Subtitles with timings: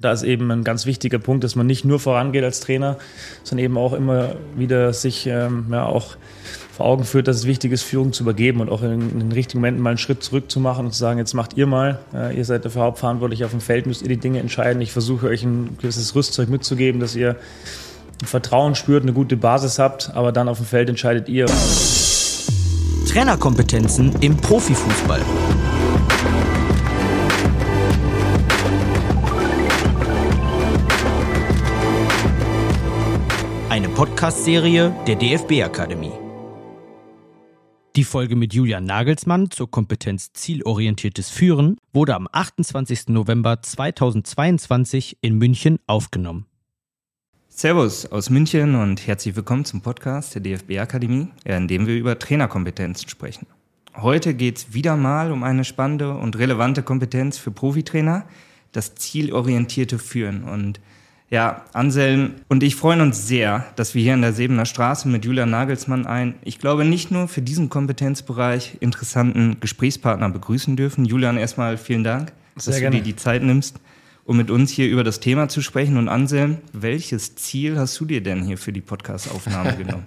[0.00, 2.98] Da ist eben ein ganz wichtiger Punkt, dass man nicht nur vorangeht als Trainer,
[3.42, 6.16] sondern eben auch immer wieder sich ähm, ja, auch
[6.72, 9.32] vor Augen führt, dass es wichtig ist, Führung zu übergeben und auch in, in den
[9.32, 11.98] richtigen Momenten mal einen Schritt zurück zu machen und zu sagen, jetzt macht ihr mal,
[12.14, 14.80] äh, ihr seid dafür hauptverantwortlich auf dem Feld, müsst ihr die Dinge entscheiden.
[14.82, 17.34] Ich versuche euch ein gewisses Rüstzeug mitzugeben, dass ihr
[18.24, 21.46] Vertrauen spürt, eine gute Basis habt, aber dann auf dem Feld entscheidet ihr.
[23.08, 25.22] Trainerkompetenzen im Profifußball.
[33.98, 36.12] Podcast-Serie der DFB-Akademie.
[37.96, 43.08] Die Folge mit Julian Nagelsmann zur Kompetenz zielorientiertes Führen wurde am 28.
[43.08, 46.46] November 2022 in München aufgenommen.
[47.48, 53.08] Servus aus München und herzlich willkommen zum Podcast der DFB-Akademie, in dem wir über Trainerkompetenzen
[53.08, 53.48] sprechen.
[53.96, 58.26] Heute geht es wieder mal um eine spannende und relevante Kompetenz für Profitrainer,
[58.70, 60.44] das zielorientierte Führen.
[60.44, 60.78] Und
[61.30, 65.26] ja, Anselm und ich freuen uns sehr, dass wir hier in der Sebener Straße mit
[65.26, 71.04] Julian Nagelsmann einen, ich glaube, nicht nur für diesen Kompetenzbereich interessanten Gesprächspartner begrüßen dürfen.
[71.04, 72.96] Julian, erstmal vielen Dank, sehr dass gerne.
[72.96, 73.76] du dir die Zeit nimmst,
[74.24, 75.98] um mit uns hier über das Thema zu sprechen.
[75.98, 80.04] Und Anselm, welches Ziel hast du dir denn hier für die Podcast-Aufnahme genommen?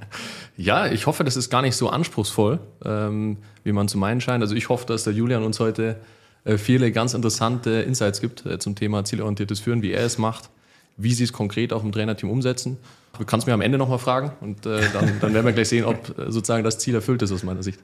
[0.58, 4.42] ja, ich hoffe, das ist gar nicht so anspruchsvoll, ähm, wie man zu meinen scheint.
[4.42, 5.98] Also ich hoffe, dass der Julian uns heute
[6.46, 10.50] äh, viele ganz interessante Insights gibt äh, zum Thema zielorientiertes Führen, wie er es macht
[10.98, 12.78] wie sie es konkret auch im Trainerteam umsetzen.
[13.18, 15.86] Du kannst mir am Ende nochmal fragen und äh, dann, dann werden wir gleich sehen,
[15.86, 17.80] ob äh, sozusagen das Ziel erfüllt ist aus meiner Sicht.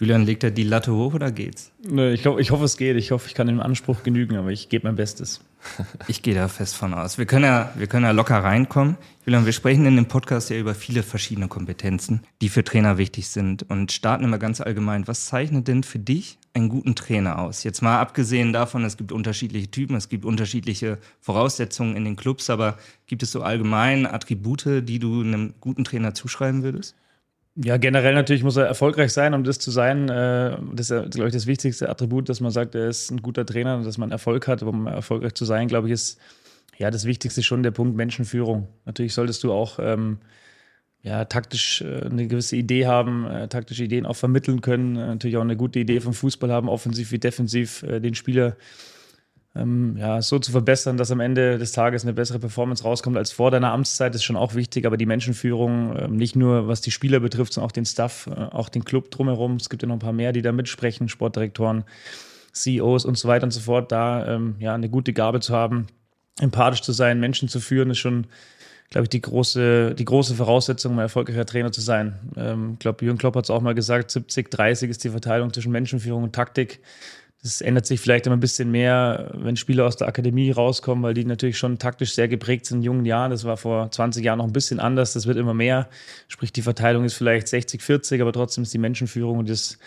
[0.00, 1.72] Julian, legt er die Latte hoch oder geht's?
[1.82, 2.96] Nö, ich, glaub, ich hoffe, es geht.
[2.96, 5.40] Ich hoffe, ich kann dem Anspruch genügen, aber ich gebe mein Bestes.
[6.06, 7.18] Ich gehe da fest von aus.
[7.18, 8.96] Wir können ja, wir können ja locker reinkommen.
[9.26, 13.28] Julian, wir sprechen in dem Podcast ja über viele verschiedene Kompetenzen, die für Trainer wichtig
[13.28, 15.08] sind und starten immer ganz allgemein.
[15.08, 17.64] Was zeichnet denn für dich einen guten Trainer aus?
[17.64, 22.50] Jetzt mal abgesehen davon, es gibt unterschiedliche Typen, es gibt unterschiedliche Voraussetzungen in den Clubs,
[22.50, 26.94] aber gibt es so allgemein Attribute, die du einem guten Trainer zuschreiben würdest?
[27.60, 30.08] Ja, generell natürlich muss er erfolgreich sein, um das zu sein.
[30.08, 33.44] Äh, das ist, glaube ich, das wichtigste Attribut, dass man sagt, er ist ein guter
[33.44, 34.62] Trainer und dass man Erfolg hat.
[34.62, 36.20] Um erfolgreich zu sein, glaube ich, ist
[36.76, 38.68] ja das Wichtigste schon der Punkt Menschenführung.
[38.84, 40.18] Natürlich solltest du auch ähm,
[41.02, 45.36] ja, taktisch äh, eine gewisse Idee haben, äh, taktische Ideen auch vermitteln können, äh, natürlich
[45.36, 48.56] auch eine gute Idee vom Fußball haben, offensiv wie defensiv, äh, den Spieler
[49.58, 53.32] ähm, ja, so zu verbessern, dass am Ende des Tages eine bessere Performance rauskommt als
[53.32, 54.86] vor deiner Amtszeit, ist schon auch wichtig.
[54.86, 58.34] Aber die Menschenführung, ähm, nicht nur was die Spieler betrifft, sondern auch den Staff, äh,
[58.34, 59.56] auch den Club drumherum.
[59.56, 61.84] Es gibt ja noch ein paar mehr, die da mitsprechen, Sportdirektoren,
[62.52, 63.90] CEOs und so weiter und so fort.
[63.90, 65.86] Da ähm, ja, eine gute Gabe zu haben,
[66.40, 68.26] empathisch zu sein, Menschen zu führen, ist schon,
[68.90, 72.14] glaube ich, die große, die große Voraussetzung, um ein erfolgreicher Trainer zu sein.
[72.36, 75.52] Ähm, ich glaube, Jürgen Klopp hat es auch mal gesagt, 70, 30 ist die Verteilung
[75.52, 76.80] zwischen Menschenführung und Taktik.
[77.42, 81.14] Das ändert sich vielleicht immer ein bisschen mehr, wenn Spieler aus der Akademie rauskommen, weil
[81.14, 83.30] die natürlich schon taktisch sehr geprägt sind in jungen Jahren.
[83.30, 85.12] Das war vor 20 Jahren noch ein bisschen anders.
[85.12, 85.88] Das wird immer mehr.
[86.26, 89.78] Sprich, die Verteilung ist vielleicht 60, 40, aber trotzdem ist die Menschenführung und das,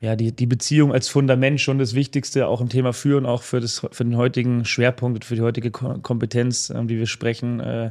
[0.00, 3.60] ja, die, die Beziehung als Fundament schon das Wichtigste, auch im Thema Führen, auch für,
[3.60, 7.60] das, für den heutigen Schwerpunkt, für die heutige Kompetenz, ähm, die wir sprechen.
[7.60, 7.90] Äh,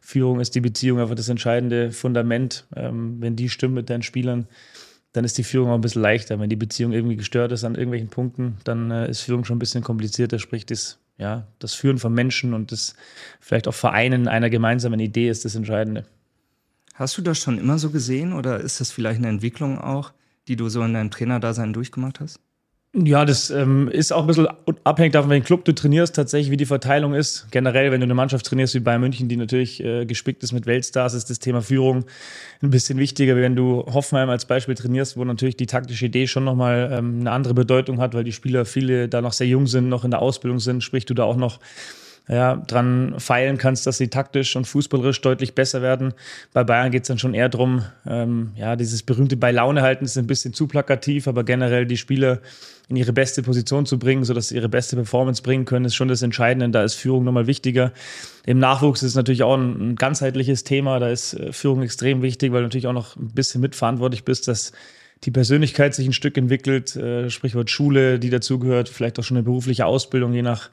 [0.00, 2.66] Führung ist die Beziehung einfach das entscheidende Fundament.
[2.74, 4.48] Ähm, wenn die stimmt mit deinen Spielern,
[5.12, 6.40] dann ist die Führung auch ein bisschen leichter.
[6.40, 9.60] Wenn die Beziehung irgendwie gestört ist an irgendwelchen Punkten, dann äh, ist Führung schon ein
[9.60, 12.94] bisschen komplizierter, sprich das, ja, das Führen von Menschen und das
[13.38, 16.06] vielleicht auch Vereinen einer gemeinsamen Idee ist das Entscheidende.
[16.94, 20.12] Hast du das schon immer so gesehen oder ist das vielleicht eine Entwicklung auch,
[20.48, 22.40] die du so in deinem Trainerdasein durchgemacht hast?
[22.92, 24.48] Ja, das ähm, ist auch ein bisschen
[24.82, 27.46] abhängig davon, welchen Club du trainierst, tatsächlich, wie die Verteilung ist.
[27.52, 30.66] Generell, wenn du eine Mannschaft trainierst wie Bayern München, die natürlich äh, gespickt ist mit
[30.66, 32.04] Weltstars, ist das Thema Führung
[32.62, 36.42] ein bisschen wichtiger, wenn du Hoffenheim als Beispiel trainierst, wo natürlich die taktische Idee schon
[36.42, 39.88] nochmal ähm, eine andere Bedeutung hat, weil die Spieler viele da noch sehr jung sind,
[39.88, 41.60] noch in der Ausbildung sind, sprich du da auch noch
[42.30, 46.14] ja, dran feilen kannst, dass sie taktisch und fußballerisch deutlich besser werden.
[46.52, 50.04] Bei Bayern geht es dann schon eher darum, ähm, ja, dieses berühmte bei Laune halten
[50.04, 52.38] ist ein bisschen zu plakativ, aber generell die Spieler
[52.88, 56.06] in ihre beste Position zu bringen, sodass sie ihre beste Performance bringen können, ist schon
[56.06, 56.68] das Entscheidende.
[56.70, 57.92] Da ist Führung nochmal wichtiger.
[58.46, 61.00] Im Nachwuchs ist es natürlich auch ein, ein ganzheitliches Thema.
[61.00, 64.46] Da ist äh, Führung extrem wichtig, weil du natürlich auch noch ein bisschen mitverantwortlich bist,
[64.46, 64.72] dass
[65.24, 69.44] die Persönlichkeit sich ein Stück entwickelt, äh, Sprichwort Schule, die dazugehört, vielleicht auch schon eine
[69.44, 70.70] berufliche Ausbildung, je nach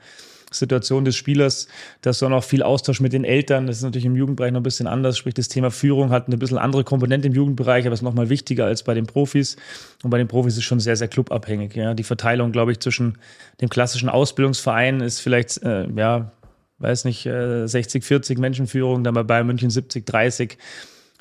[0.59, 1.67] Situation des Spielers.
[2.01, 3.67] Da ist auch noch viel Austausch mit den Eltern.
[3.67, 5.17] Das ist natürlich im Jugendbereich noch ein bisschen anders.
[5.17, 8.29] Sprich, das Thema Führung hat eine bisschen andere Komponente im Jugendbereich, aber ist noch mal
[8.29, 9.55] wichtiger als bei den Profis.
[10.03, 11.75] Und bei den Profis ist es schon sehr, sehr clubabhängig.
[11.75, 11.93] Ja.
[11.93, 13.17] Die Verteilung, glaube ich, zwischen
[13.61, 16.31] dem klassischen Ausbildungsverein ist vielleicht, äh, ja,
[16.79, 20.57] weiß nicht, äh, 60, 40 Menschenführung, dann bei Bayern München 70, 30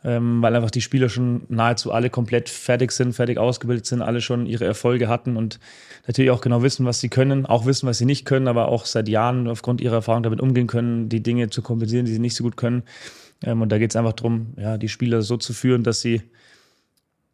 [0.06, 4.20] ähm, weil einfach die Spieler schon nahezu alle komplett fertig sind, fertig ausgebildet sind, alle
[4.20, 5.58] schon ihre Erfolge hatten und
[6.06, 8.86] natürlich auch genau wissen, was sie können, auch wissen, was sie nicht können, aber auch
[8.86, 12.36] seit Jahren aufgrund ihrer Erfahrung damit umgehen können, die Dinge zu kompensieren, die sie nicht
[12.36, 12.84] so gut können.
[13.44, 16.22] Ähm, und da geht es einfach darum, ja, die Spieler so zu führen, dass sie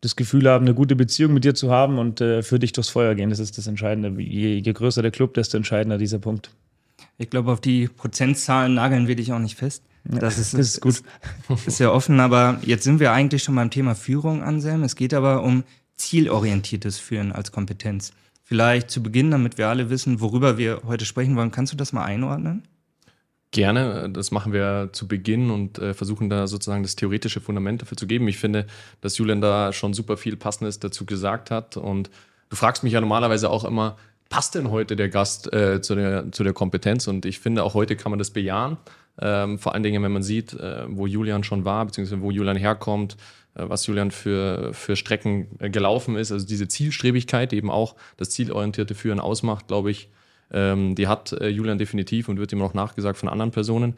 [0.00, 2.88] das Gefühl haben, eine gute Beziehung mit dir zu haben und äh, für dich durchs
[2.88, 3.28] Feuer gehen.
[3.28, 4.18] Das ist das Entscheidende.
[4.20, 6.50] Je, je größer der Club, desto entscheidender dieser Punkt.
[7.18, 9.84] Ich glaube, auf die Prozentzahlen nageln wir dich auch nicht fest.
[10.04, 11.02] Das, ist, das ist gut.
[11.48, 14.82] Ist, ist ja offen, aber jetzt sind wir eigentlich schon beim Thema Führung, Anselm.
[14.82, 15.64] Es geht aber um
[15.96, 18.12] zielorientiertes Führen als Kompetenz.
[18.42, 21.92] Vielleicht zu Beginn, damit wir alle wissen, worüber wir heute sprechen wollen, kannst du das
[21.92, 22.66] mal einordnen?
[23.52, 27.98] Gerne, das machen wir zu Beginn und äh, versuchen da sozusagen das theoretische Fundament dafür
[27.98, 28.26] zu geben.
[28.26, 28.66] Ich finde,
[29.02, 31.76] dass Julian da schon super viel Passendes dazu gesagt hat.
[31.76, 32.10] Und
[32.48, 33.96] du fragst mich ja normalerweise auch immer,
[34.30, 37.06] passt denn heute der Gast äh, zu, der, zu der Kompetenz?
[37.08, 38.78] Und ich finde, auch heute kann man das bejahen.
[39.20, 42.56] Ähm, vor allen Dingen, wenn man sieht, äh, wo Julian schon war, beziehungsweise wo Julian
[42.56, 43.16] herkommt,
[43.54, 46.32] äh, was Julian für, für Strecken äh, gelaufen ist.
[46.32, 50.08] Also diese Zielstrebigkeit, die eben auch das zielorientierte Führen ausmacht, glaube ich,
[50.50, 53.94] ähm, die hat äh, Julian definitiv und wird ihm auch nachgesagt von anderen Personen.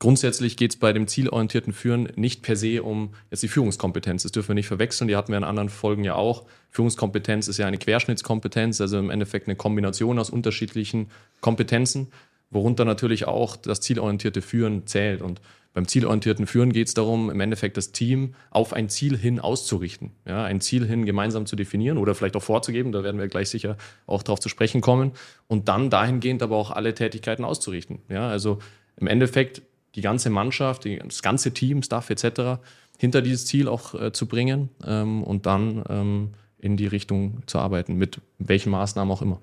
[0.00, 4.22] Grundsätzlich geht es bei dem zielorientierten Führen nicht per se um jetzt die Führungskompetenz.
[4.22, 5.08] Das dürfen wir nicht verwechseln.
[5.08, 6.44] Die hatten wir in anderen Folgen ja auch.
[6.70, 11.10] Führungskompetenz ist ja eine Querschnittskompetenz, also im Endeffekt eine Kombination aus unterschiedlichen
[11.40, 12.08] Kompetenzen,
[12.50, 15.22] worunter natürlich auch das zielorientierte Führen zählt.
[15.22, 15.40] Und
[15.74, 20.12] beim zielorientierten Führen geht es darum, im Endeffekt das Team auf ein Ziel hin auszurichten.
[20.26, 23.50] Ja, ein Ziel hin gemeinsam zu definieren oder vielleicht auch vorzugeben, da werden wir gleich
[23.50, 25.12] sicher auch darauf zu sprechen kommen.
[25.46, 28.00] Und dann dahingehend aber auch alle Tätigkeiten auszurichten.
[28.08, 28.58] Ja, also
[28.96, 29.62] im Endeffekt
[29.94, 32.60] die ganze Mannschaft, das ganze Team, Staff etc.
[32.98, 37.58] hinter dieses Ziel auch äh, zu bringen ähm, und dann ähm, in die Richtung zu
[37.58, 39.40] arbeiten, mit welchen Maßnahmen auch immer.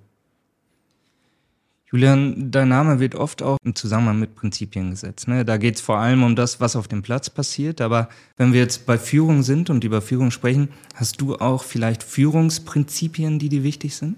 [1.92, 5.28] Julian, dein Name wird oft auch im Zusammenhang mit Prinzipien gesetzt.
[5.28, 5.46] Ne?
[5.46, 7.80] Da geht es vor allem um das, was auf dem Platz passiert.
[7.80, 12.02] Aber wenn wir jetzt bei Führung sind und über Führung sprechen, hast du auch vielleicht
[12.02, 14.18] Führungsprinzipien, die dir wichtig sind?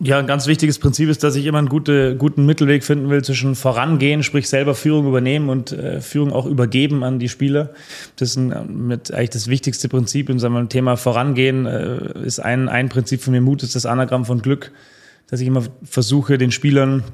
[0.00, 3.22] Ja, ein ganz wichtiges Prinzip ist, dass ich immer einen gute, guten Mittelweg finden will
[3.22, 7.70] zwischen vorangehen, sprich selber Führung übernehmen und äh, Führung auch übergeben an die Spieler.
[8.16, 11.66] Das ist ein, mit eigentlich das wichtigste Prinzip in seinem Thema Vorangehen.
[11.66, 14.72] Äh, ist ein, ein Prinzip von mir Mut, ist das Anagramm von Glück
[15.32, 17.04] dass ich immer versuche, den Spielern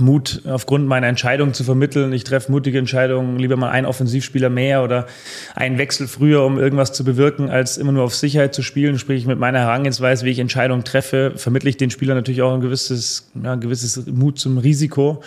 [0.00, 2.14] Mut aufgrund meiner Entscheidung zu vermitteln.
[2.14, 5.06] Ich treffe mutige Entscheidungen, lieber mal einen Offensivspieler mehr oder
[5.54, 8.98] einen Wechsel früher, um irgendwas zu bewirken, als immer nur auf Sicherheit zu spielen.
[8.98, 12.62] Sprich, mit meiner Herangehensweise, wie ich Entscheidungen treffe, vermittle ich den Spielern natürlich auch ein
[12.62, 15.22] gewisses, ja, ein gewisses Mut zum Risiko.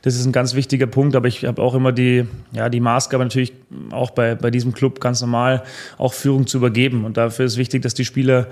[0.00, 3.22] Das ist ein ganz wichtiger Punkt, aber ich habe auch immer die, ja, die Maßgabe
[3.22, 3.52] natürlich
[3.90, 5.62] auch bei, bei diesem Club ganz normal
[5.98, 7.04] auch Führung zu übergeben.
[7.04, 8.46] Und dafür ist wichtig, dass die Spieler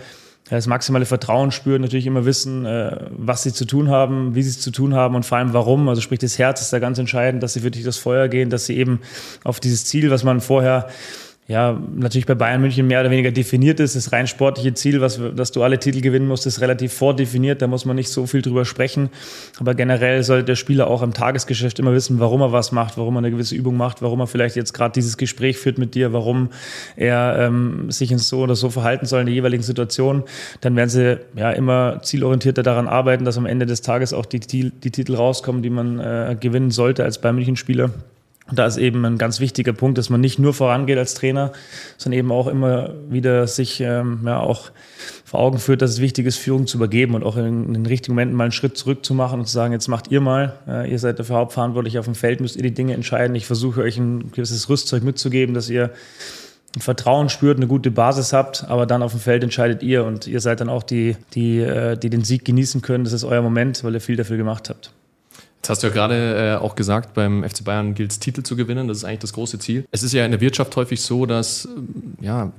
[0.57, 4.51] das maximale Vertrauen spüren, natürlich immer wissen, äh, was sie zu tun haben, wie sie
[4.51, 5.89] es zu tun haben und vor allem warum.
[5.89, 8.67] Also sprich, das Herz ist da ganz entscheidend, dass sie wirklich das Feuer gehen, dass
[8.67, 9.01] sie eben
[9.45, 10.89] auf dieses Ziel, was man vorher
[11.51, 13.97] ja, natürlich bei Bayern München mehr oder weniger definiert ist.
[13.97, 17.61] Das rein sportliche Ziel, was, dass du alle Titel gewinnen musst, ist relativ vordefiniert.
[17.61, 19.09] Da muss man nicht so viel drüber sprechen.
[19.59, 23.17] Aber generell sollte der Spieler auch im Tagesgeschäft immer wissen, warum er was macht, warum
[23.17, 26.13] er eine gewisse Übung macht, warum er vielleicht jetzt gerade dieses Gespräch führt mit dir,
[26.13, 26.51] warum
[26.95, 30.23] er ähm, sich in so oder so verhalten soll in der jeweiligen Situation.
[30.61, 34.39] Dann werden sie ja immer zielorientierter daran arbeiten, dass am Ende des Tages auch die,
[34.39, 37.91] die, die Titel rauskommen, die man äh, gewinnen sollte als Bayern München Spieler.
[38.51, 41.53] Und da ist eben ein ganz wichtiger Punkt, dass man nicht nur vorangeht als Trainer,
[41.97, 44.73] sondern eben auch immer wieder sich ähm, ja, auch
[45.25, 47.87] vor Augen führt, dass es wichtig ist, Führung zu übergeben und auch in, in den
[47.87, 50.59] richtigen Momenten mal einen Schritt zurück zu machen und zu sagen, jetzt macht ihr mal,
[50.67, 53.37] äh, ihr seid dafür hauptverantwortlich auf dem Feld, müsst ihr die Dinge entscheiden.
[53.37, 55.93] Ich versuche euch ein gewisses Rüstzeug mitzugeben, dass ihr
[56.75, 60.27] ein Vertrauen spürt, eine gute Basis habt, aber dann auf dem Feld entscheidet ihr und
[60.27, 63.05] ihr seid dann auch die, die, äh, die den Sieg genießen können.
[63.05, 64.93] Das ist euer Moment, weil ihr viel dafür gemacht habt.
[65.61, 68.57] Jetzt hast du ja gerade äh, auch gesagt, beim FC Bayern gilt es, Titel zu
[68.57, 68.89] gewinnen.
[68.89, 69.85] Das ist eigentlich das große Ziel.
[69.91, 72.53] Es ist ja in der Wirtschaft häufig so, dass äh, ja,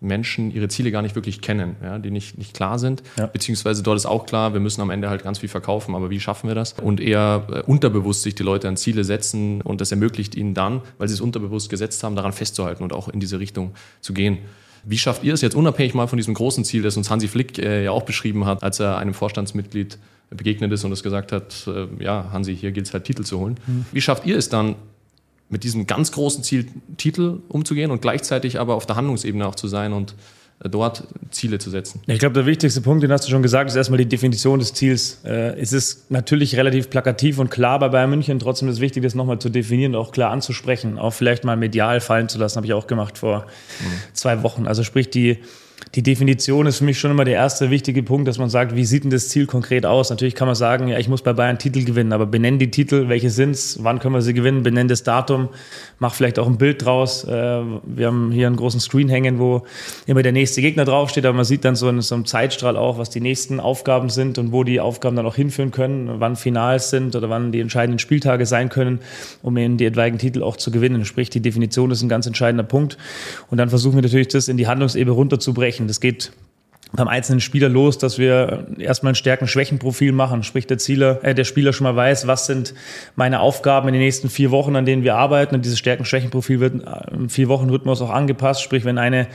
[0.00, 3.02] Menschen ihre Ziele gar nicht wirklich kennen, ja, die nicht, nicht klar sind.
[3.18, 3.26] Ja.
[3.26, 6.18] Beziehungsweise dort ist auch klar, wir müssen am Ende halt ganz viel verkaufen, aber wie
[6.18, 6.74] schaffen wir das?
[6.82, 10.80] Und eher äh, unterbewusst sich die Leute an Ziele setzen und das ermöglicht ihnen dann,
[10.96, 14.38] weil sie es unterbewusst gesetzt haben, daran festzuhalten und auch in diese Richtung zu gehen.
[14.82, 17.58] Wie schafft ihr es jetzt unabhängig mal von diesem großen Ziel, das uns Hansi Flick
[17.58, 19.98] äh, ja auch beschrieben hat, als er einem Vorstandsmitglied
[20.30, 23.38] begegnet ist und es gesagt hat, äh, ja, Hansi, hier gilt es halt Titel zu
[23.38, 23.56] holen.
[23.66, 23.86] Mhm.
[23.92, 24.76] Wie schafft ihr es dann,
[25.48, 26.66] mit diesem ganz großen Ziel
[26.96, 30.14] Titel umzugehen und gleichzeitig aber auf der Handlungsebene auch zu sein und
[30.62, 32.00] äh, dort Ziele zu setzen.
[32.06, 34.72] Ich glaube, der wichtigste Punkt, den hast du schon gesagt, ist erstmal die Definition des
[34.72, 35.20] Ziels.
[35.24, 39.02] Äh, es ist natürlich relativ plakativ und klar bei Bayern München, trotzdem ist es wichtig,
[39.02, 42.56] das nochmal zu definieren und auch klar anzusprechen, auch vielleicht mal medial fallen zu lassen,
[42.56, 43.42] habe ich auch gemacht vor
[43.80, 44.14] mhm.
[44.14, 44.66] zwei Wochen.
[44.66, 45.38] Also sprich, die,
[45.94, 48.84] die Definition ist für mich schon immer der erste wichtige Punkt, dass man sagt, wie
[48.84, 50.10] sieht denn das Ziel konkret aus?
[50.10, 53.08] Natürlich kann man sagen, ja, ich muss bei Bayern Titel gewinnen, aber benennen die Titel,
[53.08, 55.48] welche sind's, wann können wir sie gewinnen, benennen das Datum,
[55.98, 57.24] mach vielleicht auch ein Bild draus.
[57.24, 59.62] Äh, wir haben hier einen großen Screen hängen, wo
[60.06, 62.98] immer der nächste Gegner draufsteht, aber man sieht dann so in so einem Zeitstrahl auch,
[62.98, 66.90] was die nächsten Aufgaben sind und wo die Aufgaben dann auch hinführen können, wann Finals
[66.90, 69.00] sind oder wann die entscheidenden Spieltage sein können,
[69.42, 71.04] um eben die etwaigen Titel auch zu gewinnen.
[71.04, 72.98] Sprich, die Definition ist ein ganz entscheidender Punkt.
[73.50, 75.16] Und dann versuchen wir natürlich, das in die Handlungsebene
[75.66, 75.88] runterzubrechen.
[75.88, 76.32] Das geht
[76.92, 81.44] beim einzelnen Spieler los, dass wir erstmal ein Stärken-Schwächen-Profil machen, sprich der Zieler, äh, der
[81.44, 82.74] Spieler schon mal weiß, was sind
[83.16, 85.56] meine Aufgaben in den nächsten vier Wochen, an denen wir arbeiten.
[85.56, 88.62] Und dieses Stärken-Schwächen-Profil wird im vier Wochen Rhythmus auch angepasst.
[88.62, 89.26] Sprich, wenn eine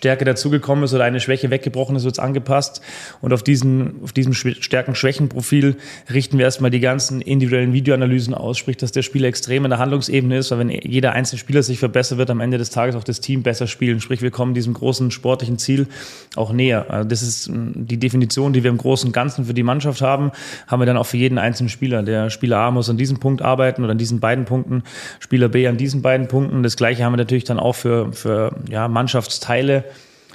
[0.00, 2.80] Stärke dazugekommen ist oder eine Schwäche weggebrochen ist, wird es angepasst.
[3.20, 5.76] Und auf, diesen, auf diesem Stärken-Schwächen-Profil
[6.10, 9.78] richten wir erstmal die ganzen individuellen Videoanalysen aus, sprich, dass der Spieler extrem in der
[9.78, 13.04] Handlungsebene ist, weil wenn jeder einzelne Spieler sich verbessert, wird am Ende des Tages auch
[13.04, 14.00] das Team besser spielen.
[14.00, 15.86] Sprich, wir kommen diesem großen sportlichen Ziel
[16.34, 16.86] auch näher.
[16.88, 20.00] Also das ist hm, die Definition, die wir im Großen und Ganzen für die Mannschaft
[20.00, 20.32] haben,
[20.66, 22.02] haben wir dann auch für jeden einzelnen Spieler.
[22.02, 24.82] Der Spieler A muss an diesem Punkt arbeiten oder an diesen beiden Punkten,
[25.18, 26.62] Spieler B an diesen beiden Punkten.
[26.62, 29.84] Das gleiche haben wir natürlich dann auch für, für ja, Mannschaftsteile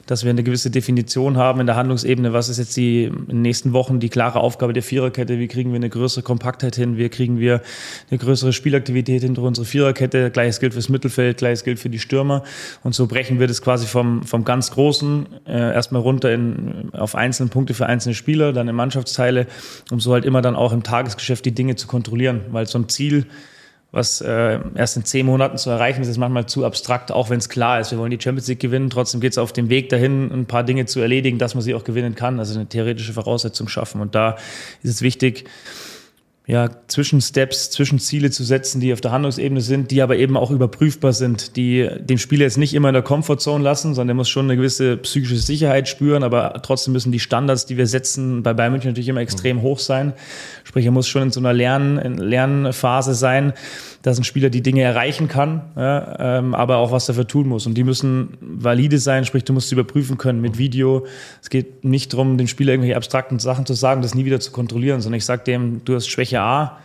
[0.05, 2.33] dass wir eine gewisse Definition haben in der Handlungsebene.
[2.33, 5.39] Was ist jetzt die in den nächsten Wochen die klare Aufgabe der Viererkette?
[5.39, 6.97] Wie kriegen wir eine größere Kompaktheit hin?
[6.97, 7.62] Wie kriegen wir
[8.09, 10.29] eine größere Spielaktivität hinter unsere Viererkette?
[10.29, 12.43] Gleiches gilt fürs Mittelfeld, gleiches gilt für die Stürmer.
[12.83, 17.15] Und so brechen wir das quasi vom, vom ganz Großen äh, erstmal runter in, auf
[17.15, 19.47] einzelne Punkte für einzelne Spieler, dann in Mannschaftsteile,
[19.91, 22.41] um so halt immer dann auch im Tagesgeschäft die Dinge zu kontrollieren.
[22.51, 23.25] Weil so ein Ziel,
[23.95, 27.37] was äh, erst in zehn Monaten zu erreichen ist, ist manchmal zu abstrakt, auch wenn
[27.37, 28.89] es klar ist, wir wollen die Champions League gewinnen.
[28.89, 31.73] Trotzdem geht es auf dem Weg dahin, ein paar Dinge zu erledigen, dass man sie
[31.73, 34.01] auch gewinnen kann, also eine theoretische Voraussetzung schaffen.
[34.01, 34.35] Und da
[34.83, 35.45] ist es wichtig,
[36.47, 41.11] ja, Zwischensteps, Zwischenziele zu setzen, die auf der Handlungsebene sind, die aber eben auch überprüfbar
[41.11, 44.45] sind, die den Spieler jetzt nicht immer in der Comfortzone lassen, sondern er muss schon
[44.45, 48.73] eine gewisse psychische Sicherheit spüren, aber trotzdem müssen die Standards, die wir setzen, bei Bayern
[48.73, 50.13] München natürlich immer extrem hoch sein.
[50.63, 53.53] Sprich, er muss schon in so einer Lern Lernphase sein,
[54.05, 57.65] dass ein Spieler die Dinge erreichen kann, ja, ähm, aber auch was dafür tun muss.
[57.65, 61.07] Und die müssen valide sein, sprich, du musst sie überprüfen können mit Video.
[61.41, 64.51] Es geht nicht darum, dem Spieler irgendwelche abstrakten Sachen zu sagen, das nie wieder zu
[64.51, 66.77] kontrollieren, sondern ich sage dem, du hast Schwäche A,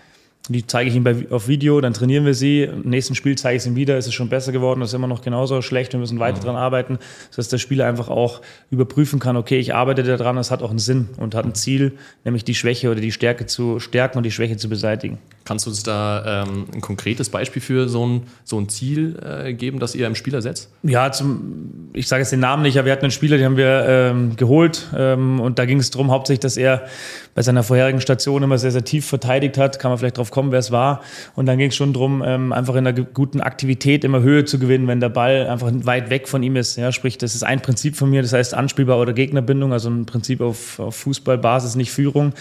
[0.52, 2.62] die zeige ich ihm bei, auf Video, dann trainieren wir sie.
[2.62, 5.06] Im nächsten Spiel zeige ich es ihm wieder, ist es schon besser geworden, ist immer
[5.06, 6.44] noch genauso schlecht, wir müssen weiter mhm.
[6.44, 6.98] dran arbeiten,
[7.30, 8.40] sodass der Spieler einfach auch
[8.70, 11.92] überprüfen kann, okay, ich arbeite daran, es hat auch einen Sinn und hat ein Ziel,
[12.24, 15.18] nämlich die Schwäche oder die Stärke zu stärken und die Schwäche zu beseitigen.
[15.44, 19.52] Kannst du uns da ähm, ein konkretes Beispiel für so ein, so ein Ziel äh,
[19.52, 20.70] geben, das ihr im Spieler setzt?
[20.82, 23.56] Ja, zum, ich sage jetzt den Namen nicht, aber wir hatten einen Spieler, den haben
[23.56, 26.84] wir ähm, geholt ähm, und da ging es darum, hauptsächlich, dass er
[27.34, 29.78] bei seiner vorherigen Station immer sehr, sehr tief verteidigt hat.
[29.78, 31.02] Kann man vielleicht drauf kommen, wer es war.
[31.36, 34.58] Und dann ging es schon darum, ähm, einfach in einer guten Aktivität immer Höhe zu
[34.58, 36.76] gewinnen, wenn der Ball einfach weit weg von ihm ist.
[36.76, 40.06] Ja, sprich, das ist ein Prinzip von mir, das heißt Anspielbar oder Gegnerbindung, also ein
[40.06, 42.32] Prinzip auf, auf Fußballbasis, nicht Führung.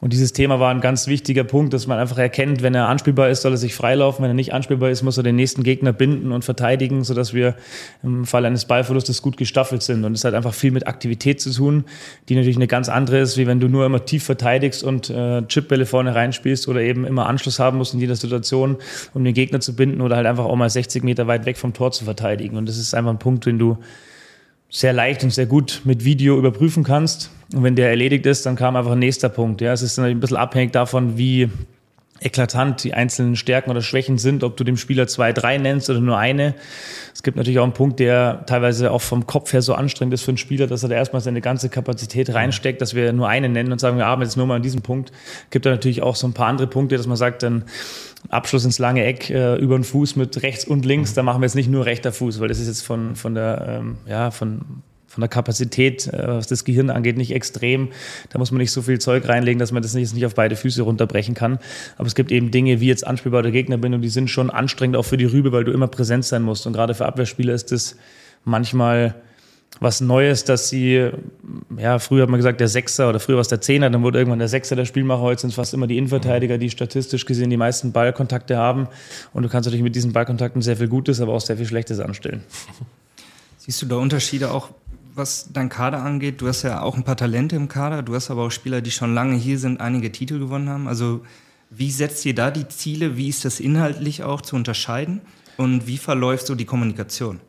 [0.00, 3.30] Und dieses Thema war ein ganz wichtiger Punkt, dass man einfach erkennt, wenn er anspielbar
[3.30, 4.22] ist, soll er sich freilaufen.
[4.22, 7.56] Wenn er nicht anspielbar ist, muss er den nächsten Gegner binden und verteidigen, sodass wir
[8.02, 10.04] im Fall eines Ballverlustes gut gestaffelt sind.
[10.04, 11.84] Und es hat einfach viel mit Aktivität zu tun,
[12.28, 15.42] die natürlich eine ganz andere ist, wie wenn du nur immer tief verteidigst und äh,
[15.42, 18.76] Chipbälle vorne reinspielst oder eben immer Anschluss haben musst in jeder Situation,
[19.14, 21.72] um den Gegner zu binden oder halt einfach auch mal 60 Meter weit weg vom
[21.72, 22.56] Tor zu verteidigen.
[22.56, 23.78] Und das ist einfach ein Punkt, den du
[24.70, 27.30] sehr leicht und sehr gut mit Video überprüfen kannst.
[27.54, 29.60] Und wenn der erledigt ist, dann kam einfach ein nächster Punkt.
[29.60, 31.48] Ja, es ist dann ein bisschen abhängig davon, wie
[32.20, 36.00] eklatant die einzelnen Stärken oder Schwächen sind, ob du dem Spieler zwei, drei nennst oder
[36.00, 36.54] nur eine.
[37.14, 40.22] Es gibt natürlich auch einen Punkt, der teilweise auch vom Kopf her so anstrengend ist
[40.22, 43.48] für einen Spieler, dass er da erstmal seine ganze Kapazität reinsteckt, dass wir nur eine
[43.48, 45.12] nennen und sagen, wir arbeiten jetzt nur mal an diesem Punkt.
[45.50, 47.64] Gibt da natürlich auch so ein paar andere Punkte, dass man sagt, dann
[48.28, 51.46] Abschluss ins lange Eck äh, über den Fuß mit rechts und links, da machen wir
[51.46, 54.82] jetzt nicht nur rechter Fuß, weil das ist jetzt von, von der, ähm, ja, von,
[55.06, 57.88] von der Kapazität, äh, was das Gehirn angeht, nicht extrem.
[58.30, 60.56] Da muss man nicht so viel Zeug reinlegen, dass man das nicht, nicht auf beide
[60.56, 61.58] Füße runterbrechen kann.
[61.96, 65.04] Aber es gibt eben Dinge wie jetzt anspielbar der Gegnerbindung, die sind schon anstrengend auch
[65.04, 66.66] für die Rübe, weil du immer präsent sein musst.
[66.66, 67.96] Und gerade für Abwehrspieler ist das
[68.44, 69.14] manchmal
[69.80, 71.10] was Neues, dass sie,
[71.78, 74.18] ja, früher hat man gesagt, der Sechser oder früher war es der Zehner, dann wurde
[74.18, 75.20] irgendwann der Sechser der Spielmacher.
[75.20, 78.88] Heute sind es fast immer die Innenverteidiger, die statistisch gesehen die meisten Ballkontakte haben.
[79.32, 82.00] Und du kannst natürlich mit diesen Ballkontakten sehr viel Gutes, aber auch sehr viel Schlechtes
[82.00, 82.42] anstellen.
[83.58, 84.70] Siehst du da Unterschiede auch,
[85.14, 86.40] was dein Kader angeht?
[86.40, 88.90] Du hast ja auch ein paar Talente im Kader, du hast aber auch Spieler, die
[88.90, 90.88] schon lange hier sind, einige Titel gewonnen haben.
[90.88, 91.22] Also
[91.70, 93.16] wie setzt ihr da die Ziele?
[93.16, 95.20] Wie ist das inhaltlich auch zu unterscheiden?
[95.56, 97.40] Und wie verläuft so die Kommunikation?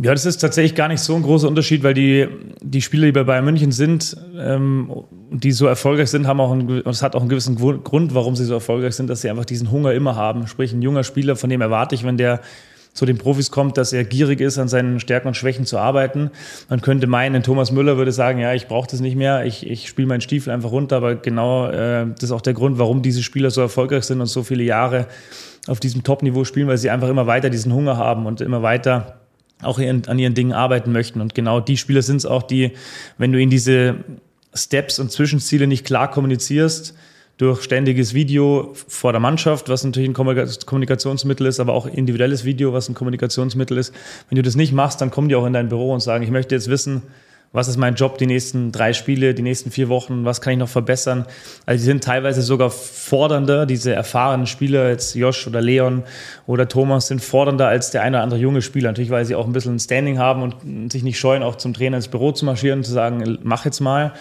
[0.00, 2.28] Ja, das ist tatsächlich gar nicht so ein großer Unterschied, weil die,
[2.62, 4.92] die Spieler, die bei Bayern München sind, ähm,
[5.30, 8.44] die so erfolgreich sind, haben auch einen, es hat auch einen gewissen Grund, warum sie
[8.44, 10.46] so erfolgreich sind, dass sie einfach diesen Hunger immer haben.
[10.46, 12.40] Sprich, ein junger Spieler, von dem erwarte ich, wenn der
[12.92, 16.30] zu den Profis kommt, dass er gierig ist, an seinen Stärken und Schwächen zu arbeiten.
[16.68, 19.88] Man könnte meinen, Thomas Müller würde sagen, ja, ich brauche das nicht mehr, ich, ich
[19.88, 23.22] spiele meinen Stiefel einfach runter, aber genau äh, das ist auch der Grund, warum diese
[23.24, 25.06] Spieler so erfolgreich sind und so viele Jahre
[25.66, 29.18] auf diesem Top-Niveau spielen, weil sie einfach immer weiter diesen Hunger haben und immer weiter
[29.62, 31.20] auch an ihren Dingen arbeiten möchten.
[31.20, 32.72] Und genau die Spieler sind es auch, die,
[33.16, 33.96] wenn du ihnen diese
[34.54, 36.94] Steps und Zwischenziele nicht klar kommunizierst,
[37.38, 40.14] durch ständiges Video vor der Mannschaft, was natürlich ein
[40.66, 43.94] Kommunikationsmittel ist, aber auch individuelles Video, was ein Kommunikationsmittel ist.
[44.28, 46.30] Wenn du das nicht machst, dann kommen die auch in dein Büro und sagen, ich
[46.30, 47.02] möchte jetzt wissen,
[47.52, 50.58] was ist mein Job die nächsten drei Spiele, die nächsten vier Wochen, was kann ich
[50.58, 51.24] noch verbessern.
[51.64, 56.02] Also die sind teilweise sogar fordernder, diese erfahrenen Spieler, jetzt Josh oder Leon
[56.46, 58.90] oder Thomas, sind fordernder als der eine oder andere junge Spieler.
[58.90, 61.72] Natürlich, weil sie auch ein bisschen ein Standing haben und sich nicht scheuen, auch zum
[61.72, 64.12] Trainer ins Büro zu marschieren und zu sagen, mach jetzt mal.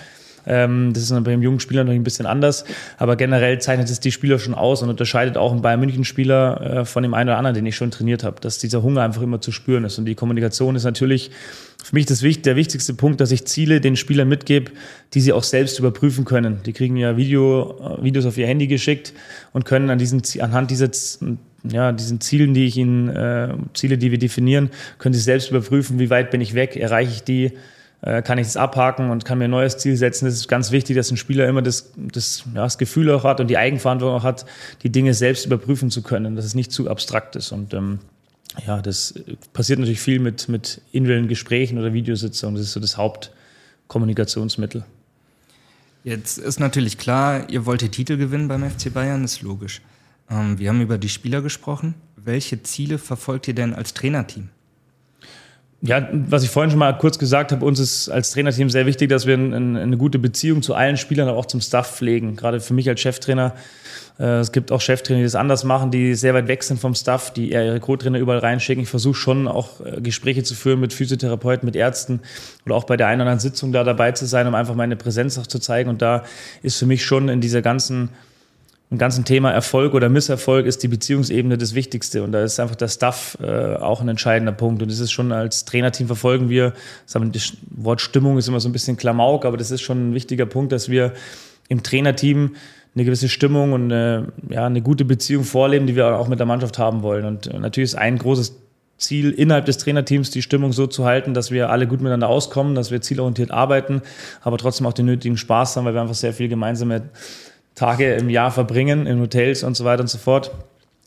[0.47, 2.65] Ähm, das ist bei dem jungen Spieler natürlich ein bisschen anders.
[2.97, 6.85] Aber generell zeichnet es die Spieler schon aus und unterscheidet auch einen Bayern München-Spieler äh,
[6.85, 9.41] von dem einen oder anderen, den ich schon trainiert habe, dass dieser Hunger einfach immer
[9.41, 9.97] zu spüren ist.
[9.97, 11.31] Und die Kommunikation ist natürlich
[11.83, 14.71] für mich das, der wichtigste Punkt, dass ich Ziele den Spielern mitgebe,
[15.13, 16.61] die sie auch selbst überprüfen können.
[16.65, 19.13] Die kriegen ja Video, äh, Videos auf ihr Handy geschickt
[19.53, 20.89] und können an diesen, anhand dieser
[21.69, 25.99] ja, diesen Zielen, die ich ihnen, äh, Ziele, die wir definieren, können sie selbst überprüfen,
[25.99, 27.51] wie weit bin ich weg, erreiche ich die,
[28.01, 30.25] kann ich das abhaken und kann mir ein neues Ziel setzen.
[30.25, 33.39] Das ist ganz wichtig, dass ein Spieler immer das, das, ja, das Gefühl auch hat
[33.39, 34.45] und die Eigenverantwortung auch hat,
[34.83, 37.51] die Dinge selbst überprüfen zu können, dass es nicht zu abstrakt ist.
[37.51, 37.99] Und ähm,
[38.65, 39.15] ja, das
[39.53, 42.55] passiert natürlich viel mit, mit individuellen Gesprächen oder Videositzungen.
[42.55, 44.85] Das ist so das Hauptkommunikationsmittel.
[46.03, 49.81] Jetzt ist natürlich klar, ihr wollt die Titel gewinnen beim FC Bayern, ist logisch.
[50.29, 51.95] Ähm, wir haben über die Spieler gesprochen.
[52.15, 54.49] Welche Ziele verfolgt ihr denn als Trainerteam?
[55.81, 59.09] Ja, was ich vorhin schon mal kurz gesagt habe, uns ist als Trainerteam sehr wichtig,
[59.09, 62.35] dass wir eine, eine gute Beziehung zu allen Spielern, aber auch zum Staff pflegen.
[62.35, 63.53] Gerade für mich als Cheftrainer.
[64.19, 66.95] Äh, es gibt auch Cheftrainer, die das anders machen, die sehr weit weg sind vom
[66.95, 68.83] Staff, die eher ihre Co-Trainer überall reinschicken.
[68.83, 72.21] Ich versuche schon auch äh, Gespräche zu führen mit Physiotherapeuten, mit Ärzten
[72.65, 74.95] oder auch bei der einen oder anderen Sitzung da dabei zu sein, um einfach meine
[74.95, 75.91] Präsenz auch zu zeigen.
[75.91, 76.23] Und da
[76.63, 78.09] ist für mich schon in dieser ganzen
[78.89, 82.23] im ganzen Thema Erfolg oder Misserfolg ist die Beziehungsebene das Wichtigste.
[82.23, 84.81] Und da ist einfach der Staff äh, auch ein entscheidender Punkt.
[84.81, 86.73] Und das ist schon als Trainerteam verfolgen wir,
[87.05, 90.13] sagen das Wort Stimmung ist immer so ein bisschen Klamauk, aber das ist schon ein
[90.13, 91.11] wichtiger Punkt, dass wir
[91.67, 92.55] im Trainerteam
[92.95, 96.47] eine gewisse Stimmung und eine, ja, eine gute Beziehung vorleben, die wir auch mit der
[96.47, 97.25] Mannschaft haben wollen.
[97.25, 98.55] Und natürlich ist ein großes
[98.97, 102.73] Ziel innerhalb des Trainerteams, die Stimmung so zu halten, dass wir alle gut miteinander auskommen,
[102.73, 104.01] dass wir zielorientiert arbeiten,
[104.41, 107.03] aber trotzdem auch den nötigen Spaß haben, weil wir einfach sehr viel gemeinsame
[107.77, 110.51] Tage im Jahr verbringen in Hotels und so weiter und so fort.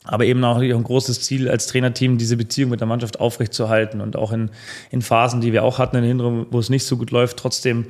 [0.04, 4.16] Aber eben auch ein großes Ziel als Trainerteam, diese Beziehung mit der Mannschaft aufrechtzuerhalten und
[4.16, 4.50] auch in,
[4.90, 7.86] in Phasen, die wir auch hatten in Hintergrund, wo es nicht so gut läuft, trotzdem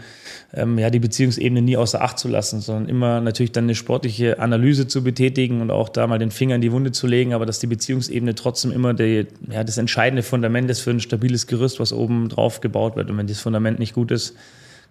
[0.55, 4.40] ähm, ja, die Beziehungsebene nie außer Acht zu lassen, sondern immer natürlich dann eine sportliche
[4.40, 7.47] Analyse zu betätigen und auch da mal den Finger in die Wunde zu legen, aber
[7.47, 11.79] dass die Beziehungsebene trotzdem immer die, ja, das entscheidende Fundament ist für ein stabiles Gerüst,
[11.79, 13.11] was oben drauf gebaut wird.
[13.11, 14.35] Und wenn das Fundament nicht gut ist,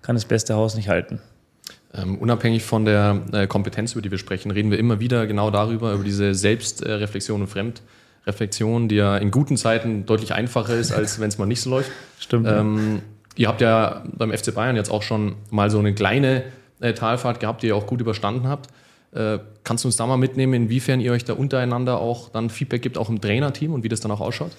[0.04, 1.20] kann das beste Haus nicht halten.
[1.94, 5.50] Ähm, unabhängig von der äh, Kompetenz, über die wir sprechen, reden wir immer wieder genau
[5.50, 11.20] darüber, über diese Selbstreflexion und Fremdreflexion, die ja in guten Zeiten deutlich einfacher ist, als
[11.20, 11.92] wenn es mal nicht so läuft.
[12.20, 12.48] Stimmt.
[12.48, 13.02] Ähm,
[13.36, 16.44] ihr habt ja beim FC Bayern jetzt auch schon mal so eine kleine
[16.80, 18.70] äh, Talfahrt gehabt, die ihr auch gut überstanden habt.
[19.12, 22.84] Äh, kannst du uns da mal mitnehmen, inwiefern ihr euch da untereinander auch dann Feedback
[22.84, 24.52] gibt, auch im Trainerteam und wie das dann auch ausschaut?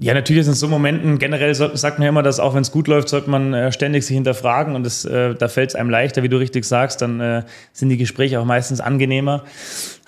[0.00, 2.88] Ja, natürlich sind so Momenten, generell sagt man ja immer, dass auch wenn es gut
[2.88, 6.24] läuft, sollte man äh, ständig sich hinterfragen und das, äh, da fällt es einem leichter,
[6.24, 9.44] wie du richtig sagst, dann äh, sind die Gespräche auch meistens angenehmer.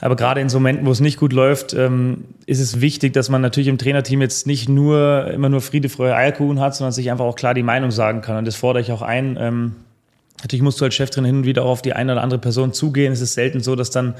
[0.00, 3.28] Aber gerade in so Momenten, wo es nicht gut läuft, ähm, ist es wichtig, dass
[3.28, 7.12] man natürlich im Trainerteam jetzt nicht nur immer nur Friede, Freude, Eierkuchen hat, sondern sich
[7.12, 8.38] einfach auch klar die Meinung sagen kann.
[8.38, 9.38] Und das fordere ich auch ein.
[9.40, 9.76] Ähm,
[10.42, 12.72] natürlich musst du als Cheftrainer hin und wieder auch auf die eine oder andere Person
[12.72, 13.12] zugehen.
[13.12, 14.14] Es ist selten so, dass dann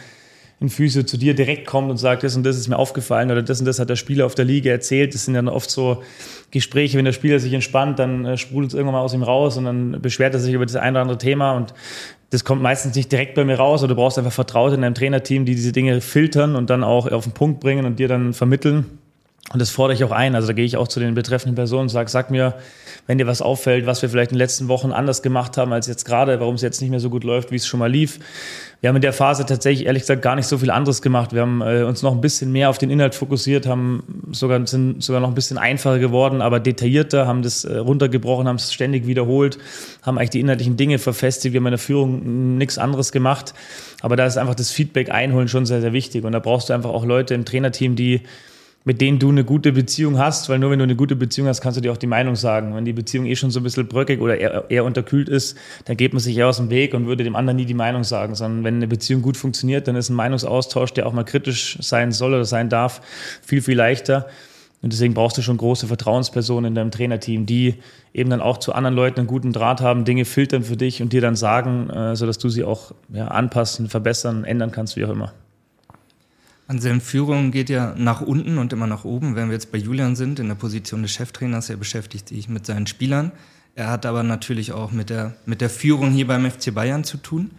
[0.60, 3.42] ein Physio zu dir direkt kommt und sagt, das und das ist mir aufgefallen oder
[3.42, 5.14] das und das hat der Spieler auf der Liga erzählt.
[5.14, 6.02] Das sind dann oft so
[6.50, 9.58] Gespräche, wenn der Spieler sich entspannt, dann äh, sprudelt es irgendwann mal aus ihm raus
[9.58, 11.74] und dann beschwert er sich über das ein oder andere Thema und
[12.30, 14.94] das kommt meistens nicht direkt bei mir raus oder du brauchst einfach Vertraute in deinem
[14.94, 18.32] Trainerteam, die diese Dinge filtern und dann auch auf den Punkt bringen und dir dann
[18.32, 18.86] vermitteln.
[19.52, 20.34] Und das fordere ich auch ein.
[20.34, 22.54] Also da gehe ich auch zu den betreffenden Personen und sage, sag mir,
[23.06, 25.86] wenn dir was auffällt, was wir vielleicht in den letzten Wochen anders gemacht haben als
[25.86, 28.18] jetzt gerade, warum es jetzt nicht mehr so gut läuft, wie es schon mal lief.
[28.80, 31.32] Wir haben in der Phase tatsächlich, ehrlich gesagt, gar nicht so viel anderes gemacht.
[31.32, 35.02] Wir haben äh, uns noch ein bisschen mehr auf den Inhalt fokussiert, haben sogar, sind
[35.02, 39.06] sogar noch ein bisschen einfacher geworden, aber detaillierter, haben das äh, runtergebrochen, haben es ständig
[39.06, 39.58] wiederholt,
[40.02, 41.54] haben eigentlich die inhaltlichen Dinge verfestigt.
[41.54, 43.54] Wir haben in der Führung nichts anderes gemacht.
[44.02, 46.24] Aber da ist einfach das Feedback einholen schon sehr, sehr wichtig.
[46.24, 48.20] Und da brauchst du einfach auch Leute im Trainerteam, die
[48.86, 51.60] mit denen du eine gute Beziehung hast, weil nur wenn du eine gute Beziehung hast,
[51.60, 52.72] kannst du dir auch die Meinung sagen.
[52.76, 55.96] Wenn die Beziehung eh schon so ein bisschen bröckig oder eher, eher unterkühlt ist, dann
[55.96, 58.36] geht man sich eher aus dem Weg und würde dem anderen nie die Meinung sagen,
[58.36, 62.12] sondern wenn eine Beziehung gut funktioniert, dann ist ein Meinungsaustausch, der auch mal kritisch sein
[62.12, 63.00] soll oder sein darf,
[63.42, 64.28] viel, viel leichter.
[64.82, 67.74] Und deswegen brauchst du schon große Vertrauenspersonen in deinem Trainerteam, die
[68.14, 71.12] eben dann auch zu anderen Leuten einen guten Draht haben, Dinge filtern für dich und
[71.12, 75.10] dir dann sagen, äh, sodass du sie auch ja, anpassen, verbessern, ändern kannst, wie auch
[75.10, 75.32] immer.
[76.68, 79.36] Anselm, Führung geht ja nach unten und immer nach oben.
[79.36, 82.66] Wenn wir jetzt bei Julian sind, in der Position des Cheftrainers, er beschäftigt sich mit
[82.66, 83.32] seinen Spielern.
[83.76, 87.18] Er hat aber natürlich auch mit der, mit der Führung hier beim FC Bayern zu
[87.18, 87.50] tun.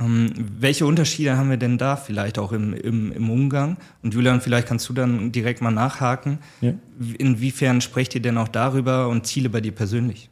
[0.00, 3.76] Ähm, welche Unterschiede haben wir denn da vielleicht auch im, im, im Umgang?
[4.02, 6.38] Und Julian, vielleicht kannst du dann direkt mal nachhaken.
[6.60, 6.72] Ja.
[7.18, 10.29] Inwiefern sprecht ihr denn auch darüber und Ziele bei dir persönlich?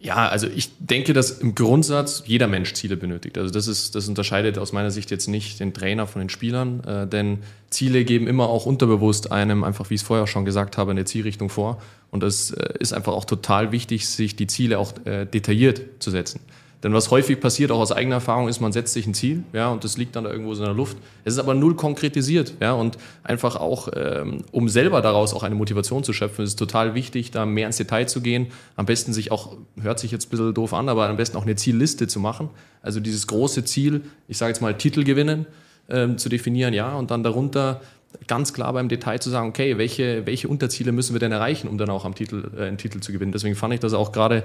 [0.00, 3.36] Ja, also ich denke, dass im Grundsatz jeder Mensch Ziele benötigt.
[3.36, 6.84] Also das ist, das unterscheidet aus meiner Sicht jetzt nicht den Trainer von den Spielern,
[6.84, 7.38] äh, denn
[7.70, 11.04] Ziele geben immer auch unterbewusst einem, einfach wie ich es vorher schon gesagt habe, eine
[11.04, 11.82] Zielrichtung vor.
[12.12, 16.12] Und es äh, ist einfach auch total wichtig, sich die Ziele auch äh, detailliert zu
[16.12, 16.40] setzen.
[16.82, 19.68] Denn was häufig passiert, auch aus eigener Erfahrung, ist, man setzt sich ein Ziel, ja,
[19.68, 20.96] und das liegt dann da irgendwo so in der Luft.
[21.24, 25.56] Es ist aber null konkretisiert, ja, und einfach auch, ähm, um selber daraus auch eine
[25.56, 28.46] Motivation zu schöpfen, ist es total wichtig, da mehr ins Detail zu gehen.
[28.76, 31.42] Am besten sich auch, hört sich jetzt ein bisschen doof an, aber am besten auch
[31.42, 32.48] eine Zielliste zu machen.
[32.80, 35.46] Also dieses große Ziel, ich sage jetzt mal Titel gewinnen,
[35.88, 37.80] ähm, zu definieren, ja, und dann darunter
[38.26, 41.78] ganz klar beim Detail zu sagen, okay, welche, welche Unterziele müssen wir denn erreichen, um
[41.78, 43.32] dann auch am Titel, äh, einen Titel zu gewinnen.
[43.32, 44.44] Deswegen fand ich das auch gerade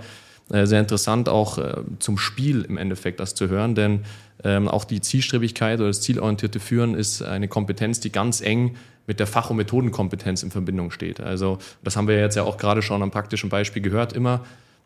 [0.52, 4.02] äh, sehr interessant, auch äh, zum Spiel im Endeffekt das zu hören, denn
[4.44, 8.76] ähm, auch die Zielstrebigkeit oder das zielorientierte Führen ist eine Kompetenz, die ganz eng
[9.08, 11.20] mit der Fach- und Methodenkompetenz in Verbindung steht.
[11.20, 14.14] Also das haben wir jetzt ja auch gerade schon am praktischen Beispiel gehört.
[14.14, 14.46] Immer,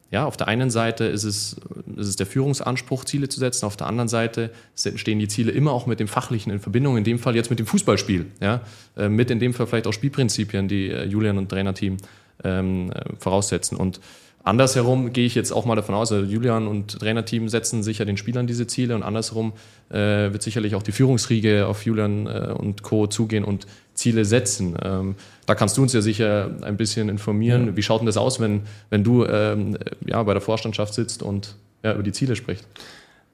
[0.10, 1.58] ja, auf der einen Seite ist es,
[1.98, 3.66] ist es der Führungsanspruch, Ziele zu setzen.
[3.66, 6.98] Auf der anderen Seite stehen die Ziele immer auch mit dem Fachlichen in Verbindung.
[6.98, 8.28] In dem Fall jetzt mit dem Fußballspiel.
[8.42, 8.62] Ja,
[8.96, 11.98] äh, mit in dem Fall vielleicht auch Spielprinzipien, die Julian und Trainerteam
[12.44, 13.76] ähm, voraussetzen.
[13.78, 14.00] Und
[14.48, 18.16] Andersherum gehe ich jetzt auch mal davon aus, also Julian und Trainerteam setzen sicher den
[18.16, 19.52] Spielern diese Ziele und andersherum
[19.90, 23.08] äh, wird sicherlich auch die Führungsriege auf Julian äh, und Co.
[23.08, 23.68] zugehen und
[23.98, 24.78] Ziele setzen.
[24.82, 27.68] Ähm, da kannst du uns ja sicher ein bisschen informieren.
[27.68, 27.78] Ja.
[27.78, 31.56] Wie schaut denn das aus, wenn, wenn du ähm, ja, bei der Vorstandschaft sitzt und
[31.84, 32.66] ja, über die Ziele sprichst?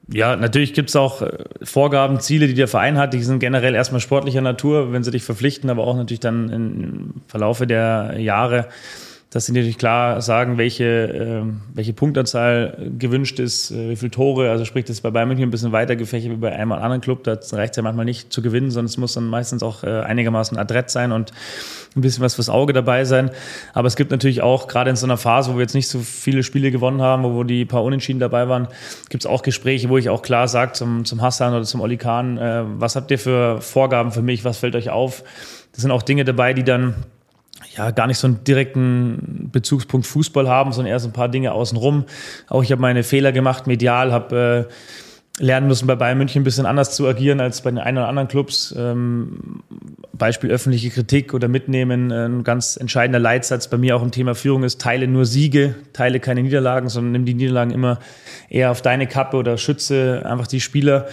[0.08, 3.14] Ja, natürlich gibt es auch äh, Vorgaben, Ziele, die der Verein hat.
[3.14, 7.22] Die sind generell erstmal sportlicher Natur, wenn sie dich verpflichten, aber auch natürlich dann im
[7.28, 8.68] Verlaufe der Jahre
[9.34, 11.42] dass sie natürlich klar sagen, welche, äh,
[11.74, 14.48] welche Punktanzahl gewünscht ist, äh, wie viele Tore.
[14.48, 17.00] Also sprich, das ist bei Bayern München ein bisschen weiter gefächert wie bei einem anderen
[17.00, 17.24] Club.
[17.24, 20.02] Da reicht es ja manchmal nicht zu gewinnen, sondern es muss dann meistens auch äh,
[20.02, 21.32] einigermaßen adrett sein und
[21.96, 23.32] ein bisschen was fürs Auge dabei sein.
[23.72, 25.98] Aber es gibt natürlich auch, gerade in so einer Phase, wo wir jetzt nicht so
[25.98, 28.68] viele Spiele gewonnen haben, wo die paar Unentschieden dabei waren,
[29.08, 31.96] gibt es auch Gespräche, wo ich auch klar sage zum, zum Hassan oder zum Oli
[31.96, 35.24] Kahn, äh, was habt ihr für Vorgaben für mich, was fällt euch auf?
[35.72, 36.94] Das sind auch Dinge dabei, die dann
[37.76, 41.52] ja, gar nicht so einen direkten Bezugspunkt Fußball haben, sondern eher so ein paar Dinge
[41.52, 42.04] außenrum.
[42.48, 46.44] Auch ich habe meine Fehler gemacht, medial, habe äh, lernen müssen, bei Bayern München ein
[46.44, 48.72] bisschen anders zu agieren als bei den einen oder anderen Clubs.
[48.78, 49.62] Ähm,
[50.12, 52.12] Beispiel öffentliche Kritik oder mitnehmen.
[52.12, 56.20] Ein ganz entscheidender Leitsatz bei mir auch im Thema Führung ist, teile nur Siege, teile
[56.20, 57.98] keine Niederlagen, sondern nimm die Niederlagen immer
[58.48, 61.08] eher auf deine Kappe oder schütze einfach die Spieler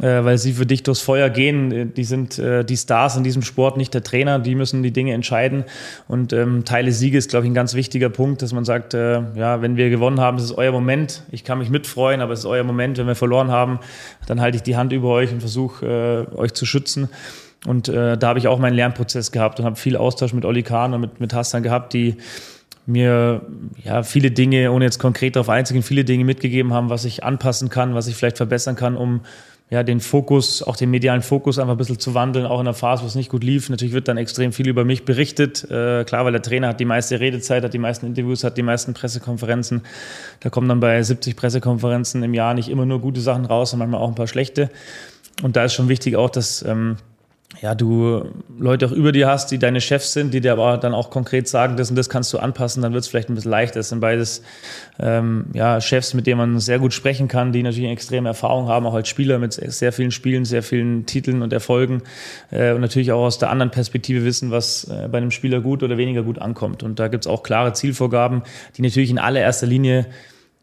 [0.00, 1.94] äh, weil sie für dich durchs Feuer gehen.
[1.94, 4.38] Die sind äh, die Stars in diesem Sport, nicht der Trainer.
[4.38, 5.64] Die müssen die Dinge entscheiden.
[6.06, 9.22] Und ähm, Teile Siege ist, glaube ich, ein ganz wichtiger Punkt, dass man sagt, äh,
[9.34, 11.22] ja, wenn wir gewonnen haben, ist es euer Moment.
[11.30, 12.98] Ich kann mich mitfreuen, aber es ist euer Moment.
[12.98, 13.80] Wenn wir verloren haben,
[14.26, 17.08] dann halte ich die Hand über euch und versuche, äh, euch zu schützen.
[17.66, 20.62] Und äh, da habe ich auch meinen Lernprozess gehabt und habe viel Austausch mit Olli
[20.62, 22.16] Kahn und mit, mit Hassan gehabt, die
[22.84, 23.40] mir
[23.82, 27.68] ja viele Dinge, ohne jetzt konkret darauf einzugehen, viele Dinge mitgegeben haben, was ich anpassen
[27.68, 29.22] kann, was ich vielleicht verbessern kann, um
[29.68, 32.74] ja, den Fokus, auch den medialen Fokus einfach ein bisschen zu wandeln, auch in der
[32.74, 33.68] Phase, wo es nicht gut lief.
[33.68, 35.64] Natürlich wird dann extrem viel über mich berichtet.
[35.64, 38.62] Äh, klar, weil der Trainer hat die meiste Redezeit, hat die meisten Interviews, hat die
[38.62, 39.82] meisten Pressekonferenzen.
[40.38, 43.90] Da kommen dann bei 70 Pressekonferenzen im Jahr nicht immer nur gute Sachen raus, sondern
[43.90, 44.70] manchmal auch ein paar schlechte.
[45.42, 46.98] Und da ist schon wichtig auch, dass ähm,
[47.62, 48.24] ja, du
[48.58, 51.48] Leute auch über dir hast, die deine Chefs sind, die dir aber dann auch konkret
[51.48, 53.80] sagen, das und das kannst du anpassen, dann wird es vielleicht ein bisschen leichter.
[53.80, 54.42] Das sind beides
[54.98, 58.68] ähm, ja, Chefs, mit denen man sehr gut sprechen kann, die natürlich eine extreme Erfahrung
[58.68, 62.02] haben, auch als Spieler mit sehr vielen Spielen, sehr vielen Titeln und Erfolgen
[62.50, 65.82] äh, und natürlich auch aus der anderen Perspektive wissen, was äh, bei einem Spieler gut
[65.82, 66.82] oder weniger gut ankommt.
[66.82, 68.42] Und da gibt es auch klare Zielvorgaben,
[68.76, 70.06] die natürlich in allererster Linie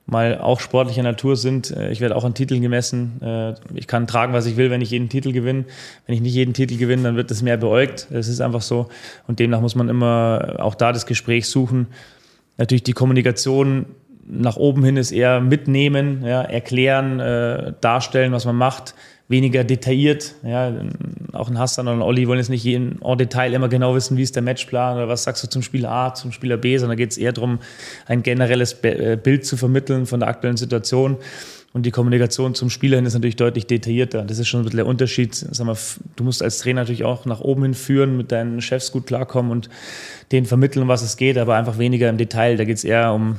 [0.05, 1.71] mal auch sportlicher Natur sind.
[1.71, 3.21] Äh, ich werde auch an Titeln gemessen.
[3.21, 5.65] Äh, ich kann tragen, was ich will, wenn ich jeden Titel gewinne.
[6.05, 8.07] Wenn ich nicht jeden Titel gewinne, dann wird das mehr beäugt.
[8.11, 8.89] Das ist einfach so.
[9.27, 11.87] Und demnach muss man immer auch da das Gespräch suchen.
[12.57, 13.85] Natürlich die Kommunikation
[14.25, 18.95] nach oben hin ist eher mitnehmen, ja, erklären, äh, darstellen, was man macht
[19.27, 20.35] weniger detailliert.
[20.43, 20.73] Ja,
[21.31, 24.23] auch ein Hassan oder ein Olli wollen jetzt nicht in Detail immer genau wissen, wie
[24.23, 27.11] ist der Matchplan oder was sagst du zum Spieler A, zum Spieler B, sondern geht
[27.11, 27.59] es eher darum,
[28.05, 31.17] ein generelles äh, Bild zu vermitteln von der aktuellen Situation.
[31.73, 34.21] Und die Kommunikation zum Spieler hin ist natürlich deutlich detaillierter.
[34.21, 35.33] Das ist schon ein bisschen der Unterschied.
[35.33, 35.75] Sag mal,
[36.15, 39.51] du musst als Trainer natürlich auch nach oben hin führen, mit deinen Chefs gut klarkommen
[39.51, 39.69] und
[40.31, 42.57] denen vermitteln, was es geht, aber einfach weniger im Detail.
[42.57, 43.37] Da geht es eher um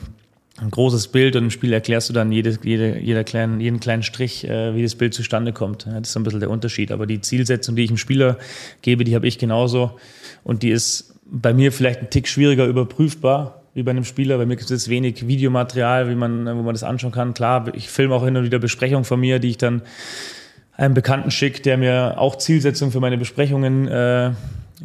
[0.65, 4.03] ein großes Bild und im Spiel erklärst du dann jede, jede, jeder kleinen, jeden kleinen
[4.03, 5.87] Strich, äh, wie das Bild zustande kommt.
[5.87, 6.91] Ja, das ist ein bisschen der Unterschied.
[6.91, 8.39] Aber die Zielsetzung, die ich dem Spieler
[8.83, 9.99] gebe, die habe ich genauso.
[10.43, 14.39] Und die ist bei mir vielleicht ein Tick schwieriger überprüfbar, wie bei einem Spieler.
[14.39, 17.35] Bei mir gibt es wenig Videomaterial, wie man, wo man das anschauen kann.
[17.35, 19.83] Klar, ich filme auch hin und wieder Besprechungen von mir, die ich dann
[20.77, 24.33] einem Bekannten schicke, der mir auch Zielsetzungen für meine Besprechungen äh,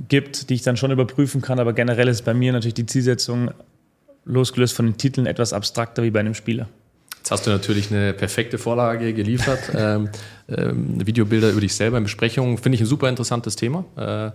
[0.07, 1.59] gibt, die ich dann schon überprüfen kann.
[1.59, 3.51] Aber generell ist bei mir natürlich die Zielsetzung,
[4.29, 6.67] losgelöst von den Titeln, etwas abstrakter wie bei einem Spieler.
[7.17, 9.59] Jetzt hast du natürlich eine perfekte Vorlage geliefert.
[9.75, 10.09] ähm,
[10.47, 13.85] ähm, Videobilder über dich selber in Besprechungen finde ich ein super interessantes Thema.
[13.97, 14.31] Äh,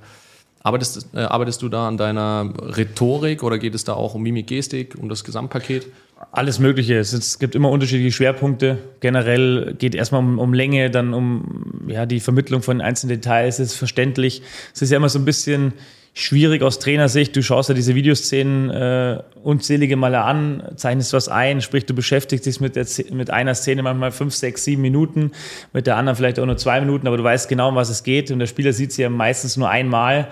[0.65, 4.47] Arbeitest, äh, arbeitest du da an deiner Rhetorik oder geht es da auch um Mimik,
[4.47, 5.89] Gestik, um das Gesamtpaket?
[6.33, 6.97] Alles Mögliche.
[6.97, 8.79] Es, gibt immer unterschiedliche Schwerpunkte.
[9.01, 13.59] Generell geht erstmal um, um Länge, dann um ja, die Vermittlung von einzelnen Details.
[13.59, 14.41] Es ist verständlich.
[14.75, 15.75] Es ist ja immer so ein bisschen
[16.15, 17.35] schwierig aus Trainersicht.
[17.35, 22.47] Du schaust ja diese Videoszenen äh, unzählige Male an, zeichnest was ein, sprich, du beschäftigst
[22.47, 25.33] dich mit, der, mit einer Szene manchmal fünf, sechs, sieben Minuten,
[25.73, 28.05] mit der anderen vielleicht auch nur zwei Minuten, aber du weißt genau, um was es
[28.05, 30.29] geht und der Spieler sieht sie ja meistens nur einmal.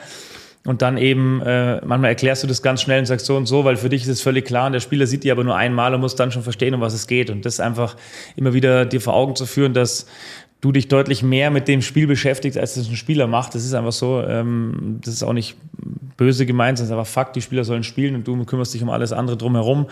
[0.65, 3.65] Und dann eben, äh, manchmal erklärst du das ganz schnell und sagst so und so,
[3.65, 5.93] weil für dich ist es völlig klar und der Spieler sieht die aber nur einmal
[5.93, 7.31] und muss dann schon verstehen, um was es geht.
[7.31, 7.97] Und das einfach
[8.37, 10.07] immer wieder dir vor Augen zu führen, dass
[10.63, 13.55] du dich deutlich mehr mit dem Spiel beschäftigst, als das ein Spieler macht.
[13.55, 14.23] Das ist einfach so.
[14.23, 15.57] Ähm, das ist auch nicht
[16.17, 17.35] böse gemeint, sondern einfach Fakt.
[17.35, 19.89] Die Spieler sollen spielen und du kümmerst dich um alles andere drumherum.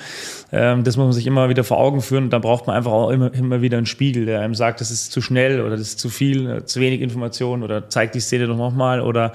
[0.53, 2.25] Ähm, das muss man sich immer wieder vor Augen führen.
[2.25, 4.93] Und da braucht man einfach auch immer, immer wieder einen Spiegel, der einem sagt, das
[4.93, 8.21] ist zu schnell oder das ist zu viel, äh, zu wenig Information oder zeig die
[8.21, 9.33] Szene doch nochmal oder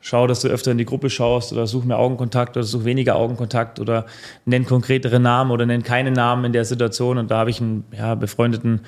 [0.00, 3.16] schau, dass du öfter in die Gruppe schaust oder such mehr Augenkontakt oder such weniger
[3.16, 4.06] Augenkontakt oder
[4.44, 7.18] nenn konkretere Namen oder nenn keine Namen in der Situation.
[7.18, 8.82] Und da habe ich einen ja, befreundeten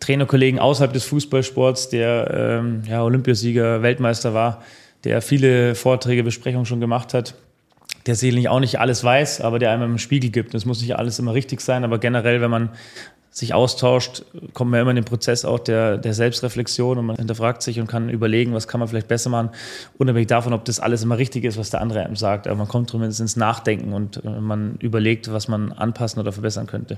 [0.00, 4.62] Trainerkollegen außerhalb des Fußballsports, der ähm, ja, Olympiasieger, Weltmeister war,
[5.04, 7.34] der viele Vorträge, Besprechungen schon gemacht hat,
[8.06, 10.54] der sicherlich auch nicht alles weiß, aber der einem einen Spiegel gibt.
[10.54, 12.70] Das muss nicht alles immer richtig sein, aber generell, wenn man
[13.36, 17.62] sich austauscht, kommt man immer in den Prozess auch der, der Selbstreflexion und man hinterfragt
[17.62, 19.50] sich und kann überlegen, was kann man vielleicht besser machen,
[19.98, 22.46] unabhängig davon, ob das alles immer richtig ist, was der andere einem sagt.
[22.46, 26.66] Aber man kommt zumindest ins Nachdenken und äh, man überlegt, was man anpassen oder verbessern
[26.66, 26.96] könnte.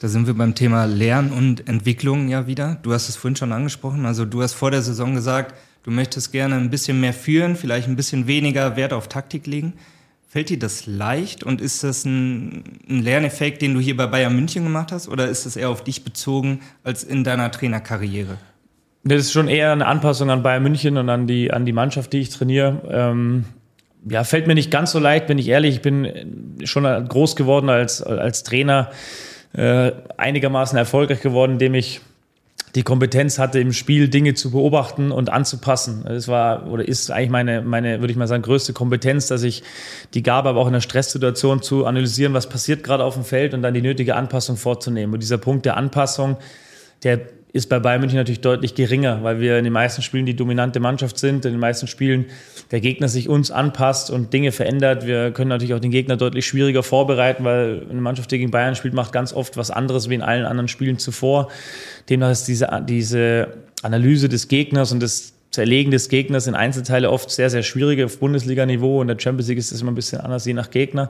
[0.00, 2.78] Da sind wir beim Thema Lernen und Entwicklung ja wieder.
[2.82, 4.06] Du hast es vorhin schon angesprochen.
[4.06, 7.88] Also du hast vor der Saison gesagt, du möchtest gerne ein bisschen mehr führen, vielleicht
[7.88, 9.72] ein bisschen weniger Wert auf Taktik legen.
[10.28, 14.36] Fällt dir das leicht und ist das ein, ein Lerneffekt, den du hier bei Bayern
[14.36, 18.36] München gemacht hast oder ist das eher auf dich bezogen als in deiner Trainerkarriere?
[19.02, 22.12] Das ist schon eher eine Anpassung an Bayern München und an die, an die Mannschaft,
[22.12, 22.82] die ich trainiere.
[22.88, 23.46] Ähm,
[24.08, 25.76] ja, fällt mir nicht ganz so leicht, bin ich ehrlich.
[25.76, 28.90] Ich bin schon groß geworden als, als Trainer
[29.58, 32.00] äh, einigermaßen erfolgreich geworden, indem ich
[32.76, 36.04] die Kompetenz hatte, im Spiel Dinge zu beobachten und anzupassen.
[36.06, 39.64] Das war oder ist eigentlich meine, meine, würde ich mal sagen, größte Kompetenz, dass ich
[40.14, 43.52] die Gabe habe, auch in einer Stresssituation zu analysieren, was passiert gerade auf dem Feld
[43.52, 45.14] und dann die nötige Anpassung vorzunehmen.
[45.14, 46.36] Und dieser Punkt der Anpassung,
[47.02, 47.20] der
[47.52, 50.80] ist bei Bayern München natürlich deutlich geringer, weil wir in den meisten Spielen die dominante
[50.80, 52.26] Mannschaft sind, in den meisten Spielen
[52.70, 55.06] der Gegner sich uns anpasst und Dinge verändert.
[55.06, 58.74] Wir können natürlich auch den Gegner deutlich schwieriger vorbereiten, weil eine Mannschaft, die gegen Bayern
[58.74, 61.48] spielt, macht ganz oft was anderes wie in allen anderen Spielen zuvor.
[62.10, 63.48] Demnach ist diese, diese
[63.82, 68.18] Analyse des Gegners und das Zerlegen des Gegners in Einzelteile oft sehr, sehr schwierig auf
[68.18, 69.00] Bundesliga-Niveau.
[69.00, 71.08] In der Champions League ist das immer ein bisschen anders, je nach Gegner.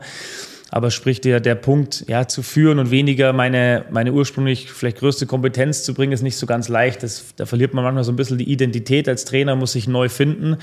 [0.70, 5.26] Aber sprich, der, der Punkt, ja, zu führen und weniger meine, meine ursprünglich vielleicht größte
[5.26, 7.02] Kompetenz zu bringen, ist nicht so ganz leicht.
[7.02, 10.08] Das, da verliert man manchmal so ein bisschen die Identität als Trainer, muss sich neu
[10.08, 10.58] finden.